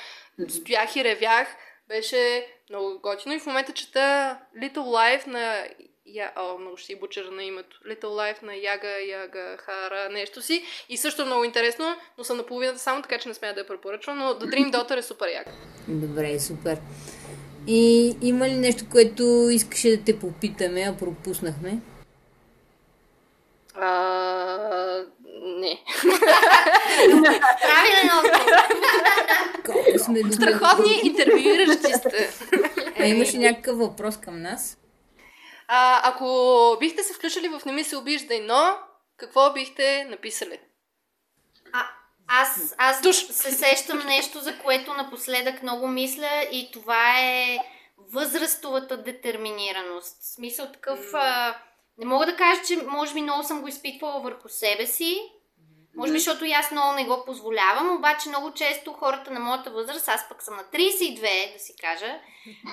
стоях 0.49 0.95
и 0.95 1.03
ревях. 1.03 1.47
Беше 1.87 2.47
много 2.69 2.99
готино. 3.01 3.35
И 3.35 3.39
в 3.39 3.45
момента 3.45 3.73
чета 3.73 4.37
Little 4.57 4.77
Life 4.77 5.27
на... 5.27 5.67
Я... 6.07 6.31
О, 6.35 6.57
много 6.57 6.77
ще 6.77 6.85
си 6.85 6.99
бучера 6.99 7.31
на 7.31 7.43
името. 7.43 7.79
Little 7.87 8.03
Life 8.03 8.43
на 8.43 8.55
Яга, 8.55 8.99
Яга, 9.09 9.57
Хара, 9.57 10.09
нещо 10.11 10.41
си. 10.41 10.63
И 10.89 10.97
също 10.97 11.21
е 11.21 11.25
много 11.25 11.43
интересно, 11.43 11.95
но 12.17 12.23
съм 12.23 12.37
на 12.37 12.45
половината 12.45 12.79
само, 12.79 13.01
така 13.01 13.17
че 13.17 13.27
не 13.27 13.33
смея 13.33 13.53
да 13.53 13.59
я 13.59 13.67
препоръчвам. 13.67 14.17
Но 14.17 14.33
The 14.33 14.45
Dream 14.45 14.71
Daughter 14.71 14.97
е 14.97 15.01
супер 15.01 15.27
яка. 15.27 15.51
Добре, 15.87 16.39
супер. 16.39 16.77
И 17.67 18.15
има 18.21 18.47
ли 18.47 18.53
нещо, 18.55 18.83
което 18.91 19.23
искаше 19.51 19.97
да 19.97 20.03
те 20.03 20.19
попитаме, 20.19 20.81
а 20.81 20.97
пропуснахме? 20.97 21.77
А, 23.73 25.03
не. 25.41 25.83
Правилен 27.61 28.09
отговор. 28.17 28.51
Колко 29.65 29.99
сме 29.99 30.21
добре. 30.21 30.33
Страхотни 30.33 31.01
интервюиращи 31.03 31.93
сте. 31.93 32.29
А 32.99 33.05
имаш 33.05 33.33
ли 33.33 33.37
някакъв 33.37 33.77
въпрос 33.77 34.17
към 34.17 34.41
нас? 34.41 34.77
А, 35.67 36.09
ако 36.09 36.77
бихте 36.79 37.03
се 37.03 37.13
включили 37.13 37.47
в 37.47 37.61
Не 37.65 37.71
ми 37.71 37.83
се 37.83 37.97
обиждай, 37.97 38.39
но 38.39 38.77
какво 39.17 39.53
бихте 39.53 40.05
написали? 40.09 40.59
А, 41.73 41.87
аз, 42.27 42.75
аз 42.77 43.01
Туш. 43.01 43.15
се 43.15 43.51
сещам 43.51 43.99
нещо, 44.05 44.39
за 44.39 44.59
което 44.59 44.93
напоследък 44.93 45.63
много 45.63 45.87
мисля 45.87 46.47
и 46.51 46.71
това 46.71 47.19
е 47.19 47.59
възрастовата 47.97 49.03
детерминираност. 49.03 50.17
В 50.21 50.33
смисъл 50.33 50.71
такъв... 50.71 50.99
А, 51.13 51.57
не 51.97 52.05
мога 52.05 52.25
да 52.25 52.35
кажа, 52.35 52.61
че 52.67 52.77
може 52.77 53.13
би 53.13 53.21
много 53.21 53.43
съм 53.43 53.61
го 53.61 53.67
изпитвала 53.67 54.21
върху 54.21 54.49
себе 54.49 54.85
си. 54.85 55.31
Може 55.97 56.11
би, 56.11 56.19
защото 56.19 56.45
и 56.45 56.51
аз 56.51 56.71
много 56.71 56.93
не 56.93 57.05
го 57.05 57.23
позволявам, 57.25 57.95
обаче 57.95 58.29
много 58.29 58.53
често 58.53 58.93
хората 58.93 59.31
на 59.31 59.39
моята 59.39 59.69
възраст, 59.71 60.07
аз 60.07 60.29
пък 60.29 60.43
съм 60.43 60.55
на 60.55 60.63
32, 60.63 61.53
да 61.53 61.59
си 61.59 61.73
кажа, 61.81 62.19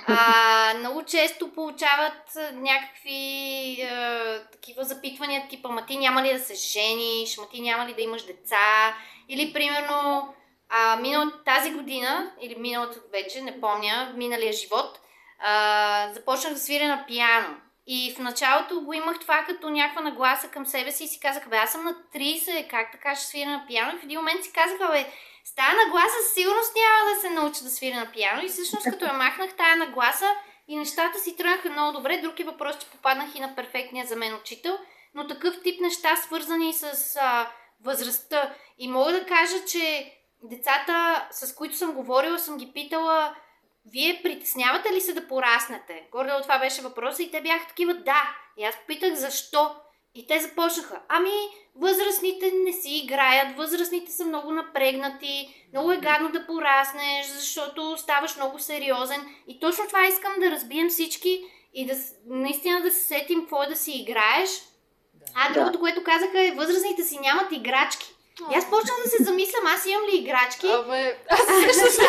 а, 0.07 0.75
много 0.79 1.05
често 1.05 1.53
получават 1.53 2.37
някакви 2.53 3.83
а, 3.83 4.41
такива 4.53 4.85
запитвания, 4.85 5.49
типа, 5.49 5.69
ма 5.69 5.87
ти 5.87 5.97
няма 5.97 6.23
ли 6.23 6.33
да 6.33 6.39
се 6.39 6.55
жениш, 6.55 7.39
ма 7.39 7.49
ти 7.49 7.61
няма 7.61 7.89
ли 7.89 7.95
да 7.95 8.03
имаш 8.03 8.23
деца, 8.23 8.97
или 9.29 9.53
примерно 9.53 10.29
а, 10.69 10.97
минал, 10.97 11.31
тази 11.45 11.71
година, 11.71 12.33
или 12.41 12.57
миналата 12.59 13.01
вече, 13.13 13.41
не 13.41 13.61
помня, 13.61 14.13
миналия 14.17 14.53
живот, 14.53 15.01
а, 15.39 16.13
започнах 16.13 16.53
да 16.53 16.59
свиря 16.59 16.89
на 16.89 17.05
пиано. 17.07 17.57
И 17.87 18.15
в 18.17 18.19
началото 18.19 18.81
го 18.81 18.93
имах 18.93 19.19
това 19.19 19.45
като 19.47 19.71
някаква 19.71 20.03
нагласа 20.03 20.49
към 20.49 20.67
себе 20.67 20.93
си 20.93 21.05
и 21.05 21.09
си 21.09 21.21
казах, 21.21 21.49
бе, 21.49 21.57
аз 21.57 21.73
съм 21.73 21.85
на 21.85 21.97
30, 22.15 22.71
как 22.71 22.93
така 22.93 23.15
ще 23.15 23.27
свиря 23.27 23.51
на 23.51 23.65
пиано? 23.67 23.93
И 23.97 24.01
в 24.01 24.05
един 24.05 24.19
момент 24.19 24.45
си 24.45 24.53
казах, 24.53 24.79
бе, 24.79 25.07
с 25.45 25.55
тази 25.55 25.77
нагласа 25.87 26.23
със 26.23 26.35
сигурност 26.35 26.73
няма 26.77 27.15
да 27.15 27.21
се 27.21 27.31
науча 27.31 27.65
да 27.65 27.71
свиря 27.71 27.97
на 27.97 28.13
пиано. 28.13 28.43
И 28.43 28.49
всъщност 28.49 28.85
като 28.85 29.05
я 29.05 29.13
махнах 29.13 29.57
тая 29.57 29.77
нагласа 29.77 30.31
и 30.69 30.77
нещата 30.77 31.19
си 31.19 31.37
тръгнаха 31.37 31.71
много 31.71 31.93
добре. 31.93 32.21
Друг 32.23 32.41
е 32.41 32.45
въпрос, 32.45 32.79
че 32.79 32.91
попаднах 32.91 33.35
и 33.35 33.41
на 33.41 33.55
перфектния 33.55 34.07
за 34.07 34.17
мен 34.17 34.35
учител. 34.35 34.79
Но 35.15 35.27
такъв 35.27 35.63
тип 35.63 35.81
неща, 35.81 36.17
свързани 36.17 36.75
с 36.75 37.17
а, 37.21 37.51
възрастта. 37.85 38.55
И 38.79 38.89
мога 38.89 39.13
да 39.13 39.27
кажа, 39.27 39.65
че 39.65 40.13
децата, 40.43 41.29
с 41.31 41.55
които 41.55 41.77
съм 41.77 41.93
говорила, 41.93 42.39
съм 42.39 42.57
ги 42.57 42.73
питала, 42.73 43.35
вие 43.87 44.21
притеснявате 44.23 44.93
ли 44.93 45.01
се 45.01 45.13
да 45.13 45.29
пораснете? 45.29 46.09
Горе 46.13 46.43
това 46.43 46.59
беше 46.59 46.83
въпросът 46.83 47.21
и 47.21 47.31
те 47.31 47.41
бяха 47.41 47.69
такива 47.69 47.95
да. 47.95 48.37
И 48.57 48.65
аз 48.65 48.77
попитах 48.77 49.15
защо. 49.15 49.71
И 50.15 50.27
те 50.27 50.41
започнаха. 50.41 51.01
Ами, 51.09 51.31
възрастните 51.77 52.53
не 52.65 52.73
си 52.73 52.97
играят, 52.97 53.57
възрастните 53.57 54.13
са 54.13 54.25
много 54.25 54.53
напрегнати, 54.53 55.67
много 55.73 55.93
е 55.93 55.97
гадно 55.97 56.33
да 56.33 56.47
пораснеш, 56.47 57.27
защото 57.27 57.97
ставаш 57.97 58.37
много 58.37 58.59
сериозен. 58.59 59.21
И 59.49 59.61
точно 59.61 59.87
това 59.87 60.07
искам 60.07 60.33
да 60.41 60.51
разбием 60.51 60.89
всички 60.89 61.45
и 61.75 61.87
да 61.87 61.95
наистина 62.27 62.81
да 62.81 62.91
се 62.91 63.01
сетим 63.01 63.41
какво 63.41 63.63
е 63.63 63.67
да 63.67 63.77
си 63.77 63.93
играеш. 63.93 64.51
А 65.35 65.53
другото, 65.53 65.81
което 65.81 66.05
казаха 66.05 66.41
е, 66.41 66.53
възрастните 66.53 67.03
си 67.03 67.19
нямат 67.21 67.53
играчки. 67.53 68.15
И 68.53 68.55
аз 68.55 68.65
почнах 68.65 68.97
да 69.05 69.11
се 69.11 69.25
замислям, 69.25 69.67
аз 69.67 69.87
имам 69.87 70.03
ли 70.03 70.19
играчки? 70.19 70.67
Абе, 70.67 71.17
аз 71.31 71.41
също 71.41 71.91
съм 71.91 72.05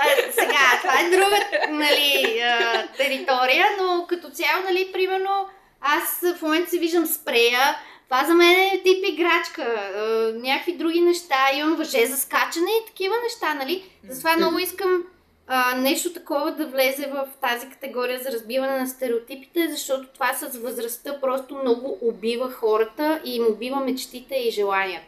А, 0.00 0.32
сега, 0.32 0.80
това 0.80 1.00
е 1.00 1.10
друга 1.10 1.40
нали, 1.68 2.40
а, 2.40 2.86
територия, 2.96 3.66
но 3.78 4.06
като 4.08 4.30
цяло, 4.30 4.62
нали, 4.64 4.92
примерно, 4.92 5.48
аз 5.80 6.20
в 6.38 6.42
момента 6.42 6.70
се 6.70 6.78
виждам 6.78 7.06
спрея, 7.06 7.76
това 8.04 8.24
за 8.24 8.34
мен 8.34 8.60
е 8.60 8.82
тип 8.84 9.04
играчка, 9.04 9.62
а, 9.62 10.32
някакви 10.34 10.72
други 10.72 11.00
неща, 11.00 11.36
имам 11.54 11.76
въже 11.76 12.06
за 12.06 12.16
скачане 12.16 12.70
и 12.70 12.86
такива 12.86 13.14
неща, 13.22 13.54
нали? 13.54 13.90
Затова 14.08 14.36
много 14.36 14.58
искам 14.58 15.02
а, 15.46 15.74
нещо 15.74 16.12
такова 16.12 16.52
да 16.52 16.66
влезе 16.66 17.06
в 17.06 17.28
тази 17.40 17.68
категория 17.68 18.20
за 18.22 18.32
разбиване 18.32 18.78
на 18.78 18.88
стереотипите, 18.88 19.68
защото 19.70 20.08
това 20.14 20.34
с 20.34 20.56
възрастта 20.56 21.20
просто 21.20 21.54
много 21.54 21.98
убива 22.02 22.50
хората 22.50 23.20
и 23.24 23.36
им 23.36 23.46
убива 23.46 23.80
мечтите 23.80 24.34
и 24.34 24.50
желанията. 24.50 25.06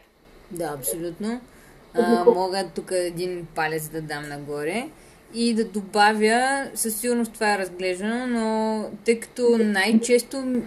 Да, 0.51 0.75
абсолютно. 0.79 1.41
А, 1.95 2.25
мога 2.25 2.71
тук 2.75 2.91
един 2.91 3.47
палец 3.55 3.89
да 3.89 4.03
дам 4.03 4.29
нагоре 4.29 4.89
и 5.35 5.55
да 5.55 5.65
добавя, 5.65 6.67
със 6.75 6.97
сигурност 6.97 7.33
това 7.33 7.55
е 7.55 7.59
разглеждано, 7.59 8.27
но 8.27 8.85
тъй 9.05 9.21
като 9.21 9.59
най-често 9.61 10.63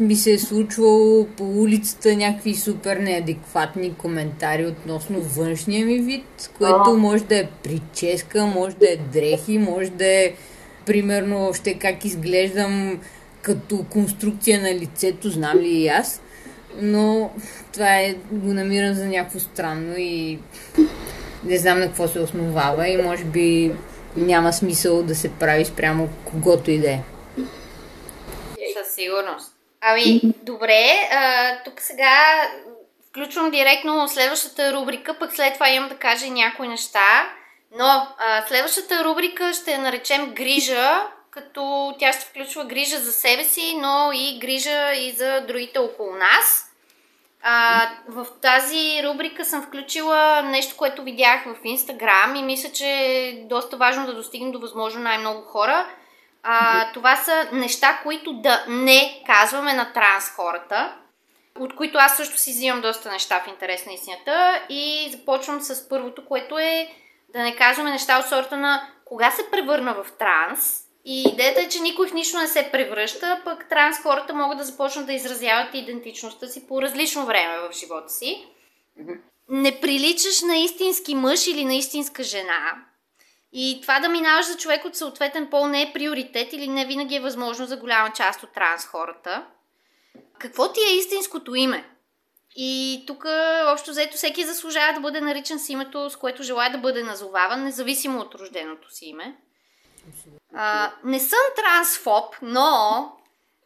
ми 0.00 0.16
се 0.16 0.32
е 0.32 0.38
случвало 0.38 1.26
по 1.26 1.44
улицата 1.44 2.16
някакви 2.16 2.54
супер 2.54 2.96
неадекватни 2.96 3.94
коментари 3.94 4.66
относно 4.66 5.20
външния 5.20 5.86
ми 5.86 5.98
вид, 5.98 6.50
което 6.58 6.96
може 6.98 7.24
да 7.24 7.38
е 7.38 7.48
прическа, 7.62 8.46
може 8.46 8.76
да 8.76 8.92
е 8.92 8.96
дрехи, 8.96 9.58
може 9.58 9.90
да 9.90 10.06
е 10.06 10.32
примерно 10.86 11.48
още 11.48 11.74
как 11.74 12.04
изглеждам 12.04 13.00
като 13.42 13.84
конструкция 13.90 14.62
на 14.62 14.74
лицето, 14.74 15.30
знам 15.30 15.58
ли 15.58 15.68
и 15.68 15.88
аз. 15.88 16.22
Но 16.80 17.30
това 17.72 17.96
е, 17.96 18.14
го 18.32 18.54
намирам 18.54 18.94
за 18.94 19.06
някакво 19.06 19.40
странно 19.40 19.94
и 19.98 20.38
не 21.44 21.56
знам 21.56 21.78
на 21.78 21.86
какво 21.86 22.08
се 22.08 22.20
основава 22.20 22.88
и 22.88 23.02
може 23.02 23.24
би 23.24 23.72
няма 24.16 24.52
смисъл 24.52 25.02
да 25.02 25.14
се 25.14 25.32
прави 25.38 25.64
спрямо 25.64 26.08
когото 26.24 26.70
и 26.70 26.78
да 26.78 26.90
е. 26.90 26.98
Със 28.78 28.94
сигурност. 28.94 29.52
Ами, 29.80 30.20
добре, 30.42 31.08
а, 31.12 31.56
тук 31.64 31.80
сега 31.80 32.48
включвам 33.08 33.50
директно 33.50 34.08
следващата 34.08 34.72
рубрика, 34.72 35.18
пък 35.18 35.32
след 35.32 35.54
това 35.54 35.68
имам 35.70 35.88
да 35.88 35.96
кажа 35.96 36.26
някои 36.26 36.68
неща. 36.68 37.30
Но 37.78 38.06
а, 38.18 38.46
следващата 38.48 39.04
рубрика 39.04 39.52
ще 39.54 39.72
я 39.72 39.78
наречем 39.78 40.34
грижа, 40.34 41.02
като 41.30 41.94
тя 41.98 42.12
ще 42.12 42.24
включва 42.24 42.64
грижа 42.64 42.98
за 42.98 43.12
себе 43.12 43.44
си, 43.44 43.78
но 43.80 44.10
и 44.14 44.38
грижа 44.38 44.92
и 44.94 45.12
за 45.12 45.44
другите 45.48 45.78
около 45.78 46.12
нас. 46.12 46.71
А, 47.42 47.88
в 48.08 48.26
тази 48.42 49.02
рубрика 49.04 49.44
съм 49.44 49.62
включила 49.62 50.42
нещо, 50.42 50.76
което 50.76 51.02
видях 51.02 51.44
в 51.44 51.56
Инстаграм 51.64 52.36
и 52.36 52.42
мисля, 52.42 52.72
че 52.72 52.86
е 52.86 53.44
доста 53.48 53.76
важно 53.76 54.06
да 54.06 54.14
достигнем 54.14 54.52
до 54.52 54.58
възможно 54.58 55.02
най-много 55.02 55.42
хора. 55.42 55.86
А, 56.42 56.86
това 56.92 57.16
са 57.16 57.48
неща, 57.52 58.00
които 58.02 58.32
да 58.32 58.64
не 58.68 59.22
казваме 59.26 59.72
на 59.72 59.92
транс 59.92 60.28
хората, 60.28 60.96
от 61.58 61.76
които 61.76 61.98
аз 61.98 62.16
също 62.16 62.38
си 62.38 62.50
взимам 62.50 62.80
доста 62.80 63.12
неща 63.12 63.40
в 63.40 63.48
интерес 63.48 63.86
на 63.86 63.92
истината. 63.92 64.60
И 64.68 65.08
започвам 65.12 65.60
с 65.60 65.88
първото, 65.88 66.26
което 66.26 66.58
е 66.58 66.88
да 67.32 67.42
не 67.42 67.56
казваме 67.56 67.90
неща 67.90 68.18
от 68.18 68.26
сорта 68.26 68.56
на 68.56 68.88
кога 69.04 69.30
се 69.30 69.50
превърна 69.50 69.94
в 69.94 70.06
транс. 70.18 70.81
И 71.04 71.22
идеята 71.22 71.60
е, 71.60 71.68
че 71.68 71.80
никой 71.80 72.08
в 72.08 72.14
нищо 72.14 72.38
не 72.38 72.48
се 72.48 72.68
превръща, 72.72 73.40
пък 73.44 73.68
транс 73.68 74.02
хората 74.02 74.34
могат 74.34 74.58
да 74.58 74.64
започнат 74.64 75.06
да 75.06 75.12
изразяват 75.12 75.74
идентичността 75.74 76.46
си 76.46 76.66
по 76.66 76.82
различно 76.82 77.26
време 77.26 77.58
в 77.58 77.72
живота 77.72 78.08
си. 78.08 78.46
Не 79.48 79.80
приличаш 79.80 80.42
на 80.42 80.56
истински 80.56 81.14
мъж 81.14 81.46
или 81.46 81.64
на 81.64 81.74
истинска 81.74 82.22
жена. 82.22 82.84
И 83.52 83.78
това 83.82 84.00
да 84.00 84.08
минаваш 84.08 84.46
за 84.46 84.56
човек 84.56 84.84
от 84.84 84.96
съответен 84.96 85.50
пол 85.50 85.66
не 85.66 85.82
е 85.82 85.92
приоритет 85.92 86.52
или 86.52 86.68
не 86.68 86.86
винаги 86.86 87.16
е 87.16 87.20
възможно 87.20 87.66
за 87.66 87.76
голяма 87.76 88.12
част 88.12 88.42
от 88.42 88.52
транс 88.52 88.86
хората. 88.86 89.46
Какво 90.38 90.72
ти 90.72 90.80
е 90.80 90.96
истинското 90.96 91.54
име? 91.54 91.88
И 92.56 93.04
тук, 93.06 93.24
общо 93.72 93.90
взето, 93.90 94.16
всеки 94.16 94.44
заслужава 94.44 94.94
да 94.94 95.00
бъде 95.00 95.20
наричан 95.20 95.58
с 95.58 95.68
името, 95.68 96.10
с 96.10 96.16
което 96.16 96.42
желая 96.42 96.72
да 96.72 96.78
бъде 96.78 97.02
назоваван, 97.02 97.64
независимо 97.64 98.20
от 98.20 98.34
рожденото 98.34 98.94
си 98.94 99.04
име. 99.04 99.36
А, 100.54 100.92
не 101.04 101.20
съм 101.20 101.38
трансфоб, 101.56 102.34
но 102.42 103.12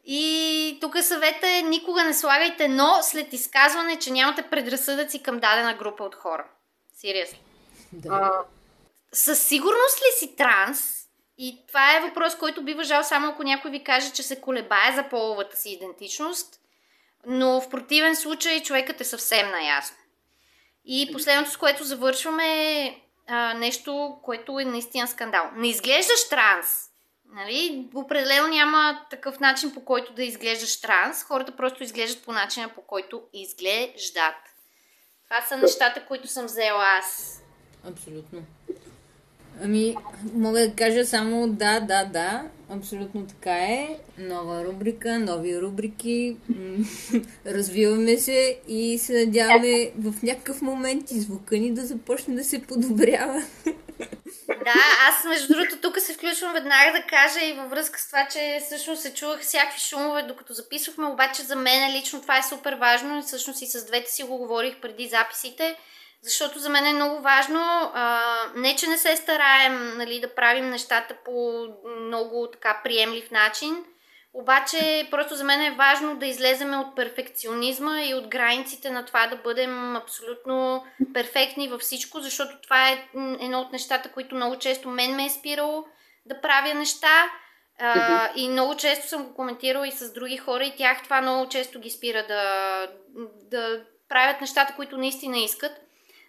и 0.04 0.78
тук 0.80 0.98
съвета 1.02 1.48
е 1.48 1.62
никога 1.62 2.04
не 2.04 2.14
слагайте 2.14 2.68
но 2.68 2.98
след 3.02 3.32
изказване, 3.32 3.98
че 3.98 4.10
нямате 4.10 4.42
предразсъдъци 4.42 5.22
към 5.22 5.38
дадена 5.38 5.74
група 5.74 6.04
от 6.04 6.14
хора. 6.14 6.44
Сериозно. 6.94 7.38
Да. 7.92 8.42
Със 9.12 9.42
сигурност 9.42 10.00
ли 10.00 10.18
си 10.18 10.36
транс? 10.36 10.92
И 11.38 11.66
това 11.68 11.96
е 11.96 12.00
въпрос, 12.00 12.36
който 12.36 12.64
би 12.64 12.74
въжал 12.74 13.02
само 13.02 13.28
ако 13.28 13.42
някой 13.42 13.70
ви 13.70 13.84
каже, 13.84 14.12
че 14.12 14.22
се 14.22 14.40
колебае 14.40 14.92
за 14.94 15.08
половата 15.08 15.56
си 15.56 15.70
идентичност, 15.70 16.60
но 17.26 17.60
в 17.60 17.68
противен 17.68 18.16
случай 18.16 18.62
човекът 18.62 19.00
е 19.00 19.04
съвсем 19.04 19.50
наясно. 19.50 19.96
И 20.84 21.10
последното, 21.12 21.50
с 21.50 21.56
което 21.56 21.84
завършваме 21.84 22.82
е 22.82 23.00
а, 23.26 23.54
нещо, 23.54 24.18
което 24.22 24.60
е 24.60 24.64
наистина 24.64 25.08
скандал. 25.08 25.50
Не 25.54 25.68
изглеждаш 25.68 26.28
транс. 26.28 26.90
Нали? 27.34 27.88
Определено 27.94 28.48
няма 28.48 29.06
такъв 29.10 29.40
начин 29.40 29.74
по 29.74 29.84
който 29.84 30.12
да 30.12 30.24
изглеждаш 30.24 30.80
транс. 30.80 31.22
Хората 31.22 31.56
просто 31.56 31.82
изглеждат 31.82 32.24
по 32.24 32.32
начина 32.32 32.68
по 32.68 32.82
който 32.82 33.22
изглеждат. 33.32 34.34
Това 35.24 35.42
са 35.48 35.56
нещата, 35.56 36.06
които 36.06 36.28
съм 36.28 36.46
взела 36.46 36.84
аз. 36.84 37.40
Абсолютно. 37.90 38.42
Ами, 39.62 39.96
мога 40.34 40.60
да 40.60 40.74
кажа 40.74 41.06
само 41.06 41.48
да, 41.48 41.80
да, 41.80 42.04
да. 42.04 42.42
Абсолютно 42.70 43.26
така 43.26 43.52
е. 43.52 43.98
Нова 44.18 44.64
рубрика, 44.64 45.18
нови 45.18 45.60
рубрики. 45.60 46.36
Развиваме 47.46 48.16
се 48.16 48.58
и 48.68 48.98
се 48.98 49.12
надяваме 49.12 49.92
в 49.98 50.22
някакъв 50.22 50.62
момент 50.62 51.10
и 51.10 51.20
звука 51.20 51.56
ни 51.56 51.74
да 51.74 51.86
започне 51.86 52.34
да 52.34 52.44
се 52.44 52.62
подобрява. 52.62 53.42
Да, 54.48 54.74
аз 55.08 55.24
между 55.24 55.48
другото 55.48 55.76
тук 55.82 56.00
се 56.00 56.14
включвам 56.14 56.52
веднага 56.52 56.92
да 56.92 57.06
кажа 57.06 57.44
и 57.44 57.52
във 57.52 57.70
връзка 57.70 58.00
с 58.00 58.06
това, 58.06 58.28
че 58.32 58.60
всъщност 58.64 59.02
се 59.02 59.14
чувах 59.14 59.40
всякакви 59.40 59.80
шумове 59.80 60.22
докато 60.22 60.52
записвахме, 60.52 61.06
обаче 61.06 61.42
за 61.42 61.56
мен 61.56 61.96
лично 61.96 62.20
това 62.20 62.38
е 62.38 62.42
супер 62.42 62.72
важно 62.72 63.18
и 63.18 63.22
всъщност 63.22 63.62
и 63.62 63.66
с 63.66 63.86
двете 63.86 64.12
си 64.12 64.22
го 64.22 64.38
говорих 64.38 64.80
преди 64.80 65.08
записите, 65.08 65.76
защото 66.26 66.58
за 66.58 66.68
мен 66.68 66.86
е 66.86 66.92
много 66.92 67.22
важно, 67.22 67.60
а, 67.94 68.20
не 68.54 68.76
че 68.76 68.86
не 68.86 68.98
се 68.98 69.16
стараем 69.16 69.96
нали, 69.96 70.20
да 70.20 70.34
правим 70.34 70.70
нещата 70.70 71.16
по 71.24 71.66
много 72.00 72.48
така 72.52 72.80
приемлив 72.84 73.30
начин, 73.30 73.84
обаче 74.34 75.08
просто 75.10 75.34
за 75.34 75.44
мен 75.44 75.60
е 75.60 75.76
важно 75.76 76.16
да 76.16 76.26
излеземе 76.26 76.76
от 76.76 76.96
перфекционизма 76.96 78.02
и 78.02 78.14
от 78.14 78.28
границите 78.28 78.90
на 78.90 79.04
това 79.04 79.26
да 79.26 79.36
бъдем 79.36 79.96
абсолютно 79.96 80.84
перфектни 81.14 81.68
във 81.68 81.80
всичко, 81.80 82.20
защото 82.20 82.60
това 82.62 82.88
е 82.88 83.08
едно 83.40 83.60
от 83.60 83.72
нещата, 83.72 84.12
които 84.12 84.34
много 84.34 84.58
често 84.58 84.88
мен 84.88 85.16
ме 85.16 85.24
е 85.24 85.30
спирало 85.30 85.84
да 86.26 86.40
правя 86.40 86.74
неща. 86.74 87.30
А, 87.78 88.30
и 88.36 88.48
много 88.48 88.76
често 88.76 89.08
съм 89.08 89.24
го 89.24 89.34
коментирала 89.34 89.88
и 89.88 89.92
с 89.92 90.12
други 90.12 90.36
хора 90.36 90.64
и 90.64 90.76
тях 90.76 91.02
това 91.02 91.20
много 91.20 91.48
често 91.48 91.80
ги 91.80 91.90
спира 91.90 92.26
да, 92.28 92.88
да 93.50 93.84
правят 94.08 94.40
нещата, 94.40 94.74
които 94.76 94.96
наистина 94.96 95.38
искат. 95.38 95.85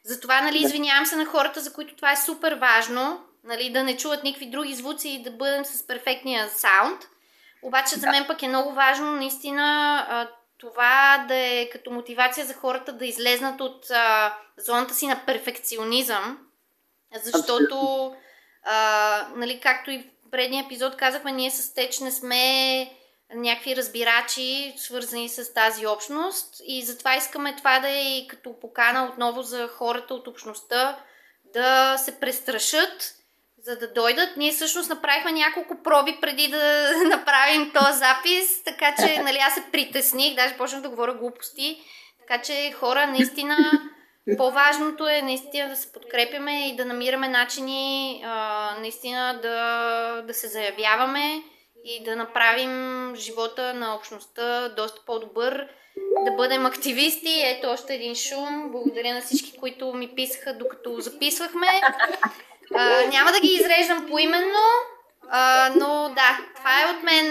Затова, 0.08 0.42
нали, 0.42 0.58
извинявам 0.58 1.06
се 1.06 1.16
на 1.16 1.26
хората, 1.26 1.62
за 1.62 1.74
които 1.74 1.96
това 1.96 2.12
е 2.12 2.18
супер 2.18 2.54
важно, 2.54 3.22
нали, 3.44 3.70
да 3.70 3.84
не 3.84 3.98
чуват 3.98 4.24
никакви 4.24 4.50
други 4.50 4.76
звуци 4.76 5.10
и 5.10 5.24
да 5.24 5.32
бъдем 5.32 5.66
с 5.66 5.88
перфектния 5.88 6.50
саунд. 6.50 7.02
Обаче 7.62 7.96
за 7.96 8.10
мен 8.10 8.26
пък 8.28 8.44
е 8.44 8.48
много 8.48 8.74
важно 8.74 9.12
наистина 9.12 10.28
това 10.58 11.26
да 11.28 11.36
е 11.36 11.70
като 11.70 11.92
мотивация 11.92 12.46
за 12.46 12.54
хората 12.54 12.94
да 12.94 13.06
излезнат 13.06 13.62
от 13.62 13.92
а, 13.92 14.38
зоната 14.58 14.94
си 14.94 15.08
на 15.08 15.26
перфекционизъм, 15.26 16.38
защото, 17.24 18.16
а, 18.64 19.28
нали, 19.36 19.60
както 19.60 19.92
и 19.92 19.98
в 20.28 20.32
предния 20.32 20.64
епизод 20.66 20.96
казахме, 20.96 21.32
ние 21.32 21.52
с 21.52 21.74
Теч 21.74 22.00
не 22.00 22.12
сме 22.12 22.92
някакви 23.36 23.76
разбирачи, 23.76 24.74
свързани 24.78 25.30
с 25.30 25.54
тази 25.54 25.88
общност 25.88 26.56
и 26.68 26.84
затова 26.86 27.16
искаме 27.16 27.56
това 27.56 27.80
да 27.80 27.90
е 27.90 28.18
и 28.18 28.28
като 28.28 28.60
покана 28.60 29.06
отново 29.06 29.42
за 29.42 29.68
хората 29.68 30.14
от 30.14 30.28
общността 30.28 31.00
да 31.54 31.98
се 31.98 32.20
престрашат, 32.20 33.14
за 33.64 33.78
да 33.78 33.94
дойдат. 33.94 34.38
Ние 34.38 34.52
всъщност 34.52 34.90
направихме 34.90 35.32
няколко 35.32 35.84
проби 35.84 36.18
преди 36.22 36.48
да 36.48 36.92
направим 37.10 37.72
този 37.74 37.98
запис, 37.98 38.64
така 38.64 38.96
че 38.96 39.20
нали, 39.20 39.38
аз 39.38 39.54
се 39.54 39.64
притесних, 39.72 40.36
даже 40.36 40.58
почнах 40.58 40.82
да 40.82 40.90
говоря 40.90 41.14
глупости. 41.14 41.82
Така 42.20 42.42
че 42.42 42.72
хора, 42.72 43.08
наистина, 43.08 43.58
по-важното 44.38 45.08
е 45.08 45.22
наистина 45.22 45.70
да 45.70 45.76
се 45.76 45.92
подкрепяме 45.92 46.70
и 46.70 46.76
да 46.76 46.86
намираме 46.86 47.28
начини 47.28 48.22
а, 48.26 48.76
наистина 48.80 49.40
да, 49.42 50.22
да 50.28 50.34
се 50.34 50.48
заявяваме 50.48 51.44
и 51.88 52.04
да 52.04 52.16
направим 52.16 53.14
живота 53.16 53.74
на 53.74 53.96
общността 53.96 54.70
доста 54.70 55.02
по-добър, 55.06 55.68
да 56.26 56.32
бъдем 56.32 56.66
активисти. 56.66 57.42
Ето 57.46 57.70
още 57.70 57.96
един 57.96 58.16
шум. 58.16 58.72
Благодаря 58.72 59.14
на 59.14 59.22
всички, 59.22 59.58
които 59.60 59.94
ми 59.94 60.16
писаха 60.16 60.54
докато 60.54 61.00
записвахме. 61.00 61.68
А, 62.76 63.02
няма 63.08 63.32
да 63.32 63.40
ги 63.40 63.48
изреждам 63.48 64.08
поименно, 64.10 64.64
а, 65.30 65.70
но 65.76 66.14
да, 66.16 66.38
това 66.56 66.82
е 66.82 66.92
от 66.96 67.04
мен 67.04 67.28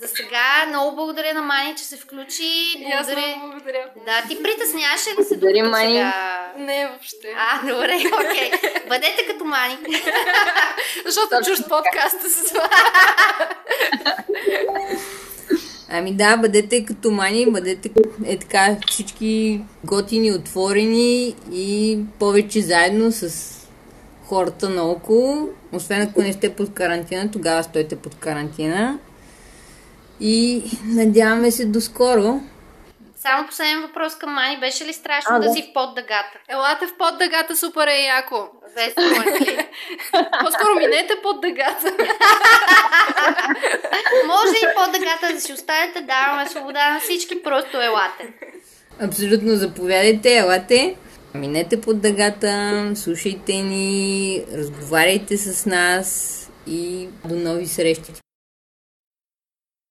за 0.00 0.08
сега. 0.08 0.66
Много 0.68 0.96
благодаря 0.96 1.34
на 1.34 1.42
Мани, 1.42 1.74
че 1.76 1.84
се 1.84 1.96
включи. 1.96 2.74
Благодаря. 2.78 3.36
много 3.36 3.50
благодаря. 3.50 3.84
Да, 4.06 4.28
ти 4.28 4.42
притесняваше 4.42 5.10
ли 5.20 5.24
се 5.24 5.36
Благодаря, 5.36 5.68
Мани. 5.68 5.92
сега? 5.92 6.52
Не, 6.56 6.86
въобще. 6.86 7.34
А, 7.36 7.60
добре, 7.66 7.94
окей. 8.14 8.50
Бъдете 8.88 9.26
като 9.26 9.44
Мани. 9.44 9.78
Защото 11.06 11.36
чужд 11.44 11.68
подкаста 11.68 12.30
с 12.30 12.44
това. 12.44 12.68
Ами 15.94 16.14
да, 16.14 16.36
бъдете 16.36 16.84
като 16.84 17.10
мани, 17.10 17.50
бъдете 17.50 17.90
е 18.26 18.38
така 18.38 18.76
всички 18.90 19.60
готини, 19.84 20.32
отворени 20.32 21.34
и 21.52 21.98
повече 22.18 22.60
заедно 22.60 23.12
с 23.12 23.52
хората 24.24 24.68
наоколо. 24.68 25.48
Освен 25.72 26.02
ако 26.02 26.22
не 26.22 26.32
сте 26.32 26.54
под 26.54 26.74
карантина, 26.74 27.30
тогава 27.30 27.62
стойте 27.62 27.96
под 27.96 28.14
карантина. 28.14 28.98
И 30.20 30.62
надяваме 30.84 31.50
се 31.50 31.64
до 31.66 31.80
скоро. 31.80 32.40
Само 33.22 33.46
последен 33.46 33.82
въпрос 33.82 34.18
към 34.18 34.32
Мани. 34.32 34.60
Беше 34.60 34.84
ли 34.84 34.92
страшно 34.92 35.36
А, 35.36 35.38
да 35.38 35.48
да. 35.48 35.52
си 35.54 35.62
в 35.62 35.72
под 35.74 35.94
дъгата? 35.94 36.38
Елате 36.48 36.86
в 36.86 36.96
под 36.98 37.18
дъгата, 37.18 37.56
супер 37.56 37.86
е 37.86 38.00
яко. 38.02 38.48
Весело 38.76 39.06
е? 39.06 39.70
По-скоро 40.40 40.74
минете 40.78 41.14
под 41.22 41.40
дъгата. 41.40 41.86
Може 44.26 44.56
и 44.62 44.66
под 44.76 44.92
дъгата 44.92 45.34
да 45.34 45.40
си 45.40 45.52
останете. 45.52 46.00
Даваме 46.00 46.48
свобода 46.48 46.92
на 46.92 47.00
всички. 47.00 47.42
Просто 47.42 47.80
елате. 47.80 48.32
Абсолютно 49.00 49.56
заповядайте, 49.56 50.36
елате. 50.36 50.96
Минете 51.34 51.80
под 51.80 52.00
дъгата, 52.00 52.92
слушайте 52.94 53.62
ни, 53.62 54.44
разговаряйте 54.54 55.36
с 55.38 55.66
нас 55.66 56.38
и 56.66 57.08
до 57.28 57.34
нови 57.34 57.66
срещи. 57.66 58.12